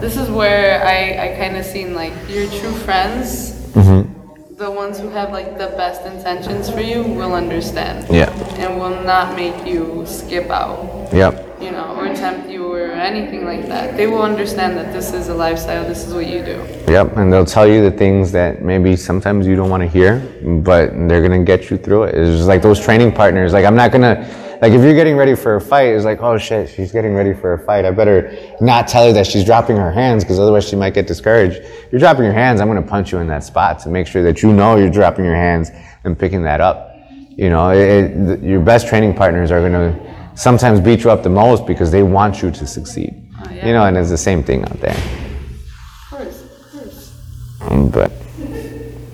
This 0.01 0.17
is 0.17 0.31
where 0.31 0.85
I 0.85 1.33
I 1.33 1.37
kind 1.37 1.57
of 1.57 1.65
seen 1.65 1.95
like 1.95 2.13
your 2.29 2.49
true 2.49 2.73
friends. 2.73 3.53
Mm-hmm. 3.73 4.57
The 4.57 4.71
ones 4.71 4.99
who 4.99 5.09
have 5.09 5.33
like 5.33 5.57
the 5.57 5.69
best 5.69 6.05
intentions 6.05 6.69
for 6.69 6.81
you 6.81 7.03
will 7.03 7.35
understand. 7.35 8.07
Yeah. 8.11 8.31
And 8.59 8.79
will 8.79 9.03
not 9.05 9.37
make 9.37 9.67
you 9.67 10.05
skip 10.07 10.51
out. 10.51 11.09
Yep. 11.13 11.63
You 11.63 11.71
know, 11.73 11.97
or 11.97 12.15
tempt 12.15 12.51
you 12.51 12.70
anything 13.01 13.45
like 13.45 13.67
that. 13.67 13.97
They 13.97 14.07
will 14.07 14.23
understand 14.23 14.77
that 14.77 14.93
this 14.93 15.13
is 15.13 15.29
a 15.29 15.35
lifestyle. 15.35 15.87
This 15.87 16.07
is 16.07 16.15
what 16.15 16.27
you 16.27 16.45
do. 16.45 16.65
Yep, 16.89 17.17
and 17.17 17.33
they'll 17.33 17.45
tell 17.45 17.67
you 17.67 17.83
the 17.83 17.97
things 17.97 18.31
that 18.33 18.63
maybe 18.63 18.97
sometimes 18.97 19.47
you 19.47 19.57
don't 19.57 19.71
want 19.71 19.83
to 19.83 19.89
hear, 19.89 20.21
but 20.63 20.91
they're 21.09 21.23
gonna 21.23 21.45
get 21.45 21.71
you 21.71 21.77
through 21.79 22.05
it. 22.05 22.15
It's 22.15 22.37
just 22.37 22.49
like 22.49 22.63
those 22.63 22.81
training 22.81 23.13
partners. 23.13 23.53
Like 23.53 23.65
I'm 23.65 23.77
not 23.77 23.93
gonna, 23.93 24.59
like 24.61 24.73
if 24.73 24.83
you're 24.83 24.95
getting 24.95 25.17
ready 25.17 25.35
for 25.35 25.57
a 25.57 25.61
fight, 25.61 25.89
it's 25.89 26.05
like, 26.05 26.21
oh 26.23 26.39
shit, 26.39 26.69
she's 26.69 26.93
getting 26.93 27.15
ready 27.15 27.33
for 27.33 27.55
a 27.55 27.59
fight. 27.65 27.85
I 27.85 27.91
better 27.91 28.37
not 28.61 28.87
tell 28.87 29.07
her 29.07 29.13
that 29.13 29.27
she's 29.27 29.45
dropping 29.45 29.77
her 29.77 29.91
hands 29.91 30.23
because 30.23 30.39
otherwise 30.39 30.69
she 30.69 30.77
might 30.77 30.95
get 30.95 31.07
discouraged. 31.07 31.63
You're 31.91 32.01
dropping 32.01 32.25
your 32.25 32.35
hands, 32.35 32.61
I'm 32.61 32.69
gonna 32.69 32.83
punch 32.83 33.13
you 33.13 33.19
in 33.19 33.27
that 33.29 33.45
spot 33.45 33.79
to 33.81 33.89
make 33.89 34.07
sure 34.07 34.23
that 34.23 34.43
you 34.43 34.53
know 34.53 34.77
you're 34.77 34.91
dropping 34.91 35.25
your 35.25 35.37
hands 35.37 35.71
and 36.05 36.19
picking 36.19 36.43
that 36.43 36.61
up. 36.61 36.89
You 37.31 37.49
know, 37.49 37.71
it, 37.71 38.11
it, 38.11 38.43
your 38.43 38.61
best 38.61 38.89
training 38.89 39.15
partners 39.15 39.51
are 39.51 39.63
gonna 39.63 40.10
sometimes 40.35 40.81
beat 40.81 41.05
you 41.05 41.11
up 41.11 41.23
the 41.23 41.31
most 41.31 41.67
because 41.67 41.91
they 41.91 42.03
want 42.03 42.43
you 42.43 42.51
to 42.51 42.67
succeed. 42.67 43.15
yeah. 43.51 43.67
You 43.67 43.73
know, 43.73 43.85
and 43.85 43.97
it's 43.97 44.11
the 44.11 44.19
same 44.19 44.43
thing 44.43 44.63
out 44.65 44.81
there. 44.81 44.97
Of 44.97 46.11
course, 46.11 46.43
of 46.43 46.73
course. 46.73 47.17
Um, 47.63 47.89
but 47.91 48.13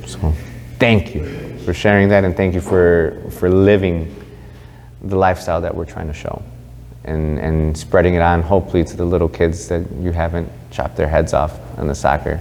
So 0.07 0.33
thank 0.79 1.15
you 1.15 1.59
for 1.65 1.75
sharing 1.75 2.09
that 2.11 2.25
and 2.25 2.37
thank 2.37 2.55
you 2.55 2.61
for, 2.61 3.23
for 3.31 3.51
living 3.51 4.15
the 5.03 5.17
lifestyle 5.17 5.61
that 5.61 5.75
we're 5.75 5.85
trying 5.85 6.07
to 6.07 6.13
show 6.15 6.43
and, 7.05 7.39
and 7.39 7.77
spreading 7.77 8.15
it 8.15 8.21
on 8.23 8.43
hopefully 8.43 8.85
to 8.85 8.97
the 8.97 9.05
little 9.05 9.29
kids 9.29 9.69
that 9.69 9.91
you 10.01 10.13
haven't 10.13 10.51
chopped 10.71 10.97
their 10.97 11.09
heads 11.09 11.33
off 11.33 11.59
on 11.79 11.87
the 11.87 11.95
soccer 11.95 12.41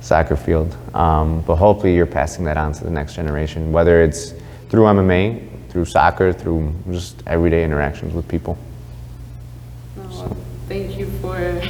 soccer 0.00 0.36
field. 0.36 0.76
Um, 0.94 1.42
but 1.42 1.56
hopefully 1.56 1.94
you're 1.94 2.06
passing 2.06 2.44
that 2.44 2.56
on 2.56 2.72
to 2.72 2.84
the 2.84 2.90
next 2.90 3.14
generation, 3.14 3.72
whether 3.72 4.02
it's 4.02 4.32
through 4.68 4.84
MMA, 4.84 5.48
through 5.78 5.84
soccer, 5.84 6.32
through 6.32 6.74
just 6.90 7.22
everyday 7.24 7.62
interactions 7.62 8.12
with 8.12 8.26
people. 8.26 8.58
No, 9.96 10.02
well, 10.08 10.36
thank 10.66 10.98
you 10.98 11.06
for. 11.22 11.38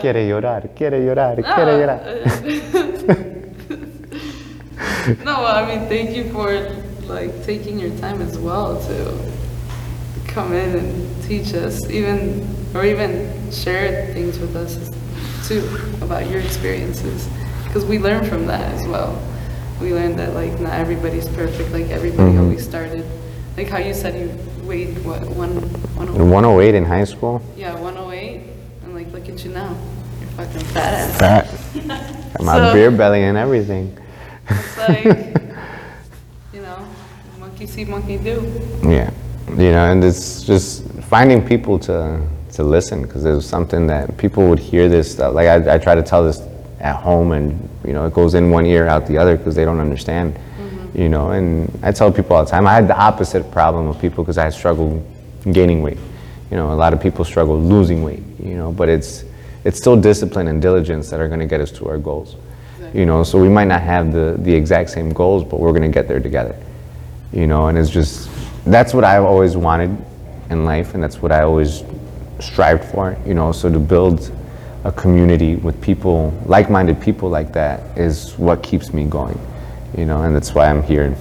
Quiere 0.00 0.28
llorar, 0.28 0.70
quiere 0.74 1.04
llorar, 1.04 1.42
quiere 1.42 1.78
llorar. 1.78 2.00
Ah, 2.04 2.08
uh, 5.08 5.14
no, 5.24 5.44
I 5.44 5.66
mean, 5.66 5.88
thank 5.88 6.10
you 6.10 6.30
for 6.30 6.52
like 7.08 7.44
taking 7.44 7.80
your 7.80 7.90
time 7.98 8.22
as 8.22 8.38
well 8.38 8.80
to 8.86 9.18
come 10.28 10.52
in 10.52 10.76
and 10.78 11.22
teach 11.24 11.54
us, 11.54 11.90
even 11.90 12.46
or 12.72 12.84
even 12.84 13.32
share 13.50 14.12
things 14.12 14.38
with 14.38 14.54
us 14.54 14.78
too 15.48 15.68
about 16.00 16.30
your 16.30 16.40
experiences, 16.40 17.28
because 17.72 17.86
we 17.86 17.98
learn 17.98 18.22
from 18.22 18.44
that 18.44 18.70
as 18.74 18.86
well. 18.86 19.18
We 19.80 19.94
learned 19.94 20.18
that 20.18 20.34
like 20.34 20.60
not 20.60 20.74
everybody's 20.74 21.26
perfect, 21.28 21.72
like 21.72 21.86
everybody 21.86 22.32
mm-hmm. 22.32 22.40
always 22.40 22.62
started. 22.62 23.02
Like 23.56 23.68
how 23.68 23.78
you 23.78 23.94
said 23.94 24.14
you 24.14 24.28
weighed 24.66 25.02
what 25.06 25.22
one 25.30 25.56
one 25.96 26.08
In 26.08 26.28
108 26.28 26.74
in 26.74 26.84
high 26.84 27.04
school, 27.04 27.40
yeah 27.56 27.72
108, 27.72 28.42
and 28.84 28.94
like 28.94 29.10
look 29.10 29.26
at 29.26 29.42
you 29.42 29.52
now, 29.52 29.74
you're 30.20 30.28
fucking 30.32 30.60
fat 30.66 30.92
ass. 30.92 31.18
fat. 31.18 32.28
Got 32.36 32.42
my 32.42 32.56
So- 32.58 32.74
beer 32.74 32.90
belly 32.90 33.22
and 33.22 33.38
everything. 33.38 33.96
It's 34.50 34.76
like, 34.76 35.04
you 36.52 36.60
know, 36.60 36.86
monkey 37.40 37.66
see, 37.66 37.86
monkey 37.86 38.18
do. 38.18 38.52
Yeah, 38.82 39.10
you 39.48 39.72
know, 39.72 39.90
and 39.90 40.04
it's 40.04 40.42
just 40.42 40.84
finding 41.04 41.42
people 41.42 41.78
to 41.88 42.20
to 42.52 42.64
listen 42.64 43.00
because 43.00 43.22
there's 43.22 43.48
something 43.48 43.86
that 43.86 44.14
people 44.18 44.46
would 44.50 44.58
hear 44.58 44.90
this 44.90 45.10
stuff. 45.10 45.32
Like 45.32 45.48
I, 45.48 45.76
I 45.76 45.78
try 45.78 45.94
to 45.94 46.02
tell 46.02 46.22
this 46.22 46.51
at 46.82 46.96
home, 46.96 47.32
and 47.32 47.68
you 47.86 47.92
know, 47.92 48.06
it 48.06 48.12
goes 48.12 48.34
in 48.34 48.50
one 48.50 48.66
ear 48.66 48.86
out 48.86 49.06
the 49.06 49.16
other 49.16 49.36
because 49.36 49.54
they 49.54 49.64
don't 49.64 49.80
understand. 49.80 50.34
Mm-hmm. 50.34 51.00
You 51.00 51.08
know, 51.08 51.30
and 51.30 51.78
I 51.82 51.92
tell 51.92 52.12
people 52.12 52.36
all 52.36 52.44
the 52.44 52.50
time. 52.50 52.66
I 52.66 52.74
had 52.74 52.88
the 52.88 52.98
opposite 52.98 53.50
problem 53.50 53.86
of 53.86 53.98
people 54.00 54.22
because 54.22 54.38
I 54.38 54.50
struggled 54.50 55.04
gaining 55.52 55.82
weight. 55.82 55.98
You 56.50 56.56
know, 56.58 56.72
a 56.72 56.74
lot 56.74 56.92
of 56.92 57.00
people 57.00 57.24
struggle 57.24 57.58
losing 57.58 58.02
weight. 58.02 58.22
You 58.38 58.56
know, 58.56 58.72
but 58.72 58.88
it's 58.88 59.24
it's 59.64 59.78
still 59.78 59.96
discipline 59.96 60.48
and 60.48 60.60
diligence 60.60 61.08
that 61.10 61.20
are 61.20 61.28
going 61.28 61.40
to 61.40 61.46
get 61.46 61.60
us 61.60 61.70
to 61.72 61.88
our 61.88 61.98
goals. 61.98 62.36
You 62.92 63.06
know, 63.06 63.24
so 63.24 63.40
we 63.40 63.48
might 63.48 63.68
not 63.68 63.80
have 63.80 64.12
the 64.12 64.36
the 64.38 64.54
exact 64.54 64.90
same 64.90 65.10
goals, 65.10 65.44
but 65.44 65.60
we're 65.60 65.72
going 65.72 65.82
to 65.82 65.88
get 65.88 66.08
there 66.08 66.20
together 66.20 66.56
you 67.32 67.46
know 67.46 67.68
and 67.68 67.78
it's 67.78 67.90
just 67.90 68.30
that's 68.66 68.94
what 68.94 69.04
i've 69.04 69.24
always 69.24 69.56
wanted 69.56 69.96
in 70.50 70.64
life 70.64 70.94
and 70.94 71.02
that's 71.02 71.22
what 71.22 71.32
i 71.32 71.42
always 71.42 71.82
strived 72.40 72.84
for 72.84 73.16
you 73.26 73.34
know 73.34 73.52
so 73.52 73.72
to 73.72 73.78
build 73.78 74.30
a 74.84 74.92
community 74.92 75.56
with 75.56 75.80
people 75.80 76.32
like-minded 76.46 77.00
people 77.00 77.28
like 77.28 77.52
that 77.52 77.80
is 77.96 78.36
what 78.38 78.62
keeps 78.62 78.92
me 78.92 79.04
going 79.04 79.38
you 79.96 80.04
know 80.04 80.22
and 80.22 80.34
that's 80.34 80.54
why 80.54 80.66
i'm 80.66 80.82
here 80.82 81.14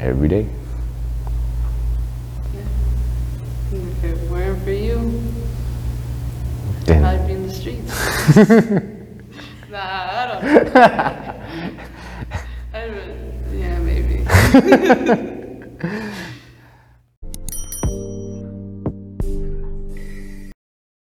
every 0.00 0.28
day 0.28 0.46
If 3.70 4.04
it 4.04 4.30
weren't 4.30 4.62
for 4.62 4.70
you, 4.70 5.22
Damn. 6.84 7.04
I'd 7.04 7.26
be 7.26 7.32
in 7.34 7.46
the 7.48 7.52
streets. 7.52 8.36
nah, 9.70 9.82
I 9.82 10.26
don't 10.26 10.42
know. 10.44 10.72
I 12.72 12.86
don't, 12.86 13.34
yeah, 13.52 13.78
maybe. 13.80 14.24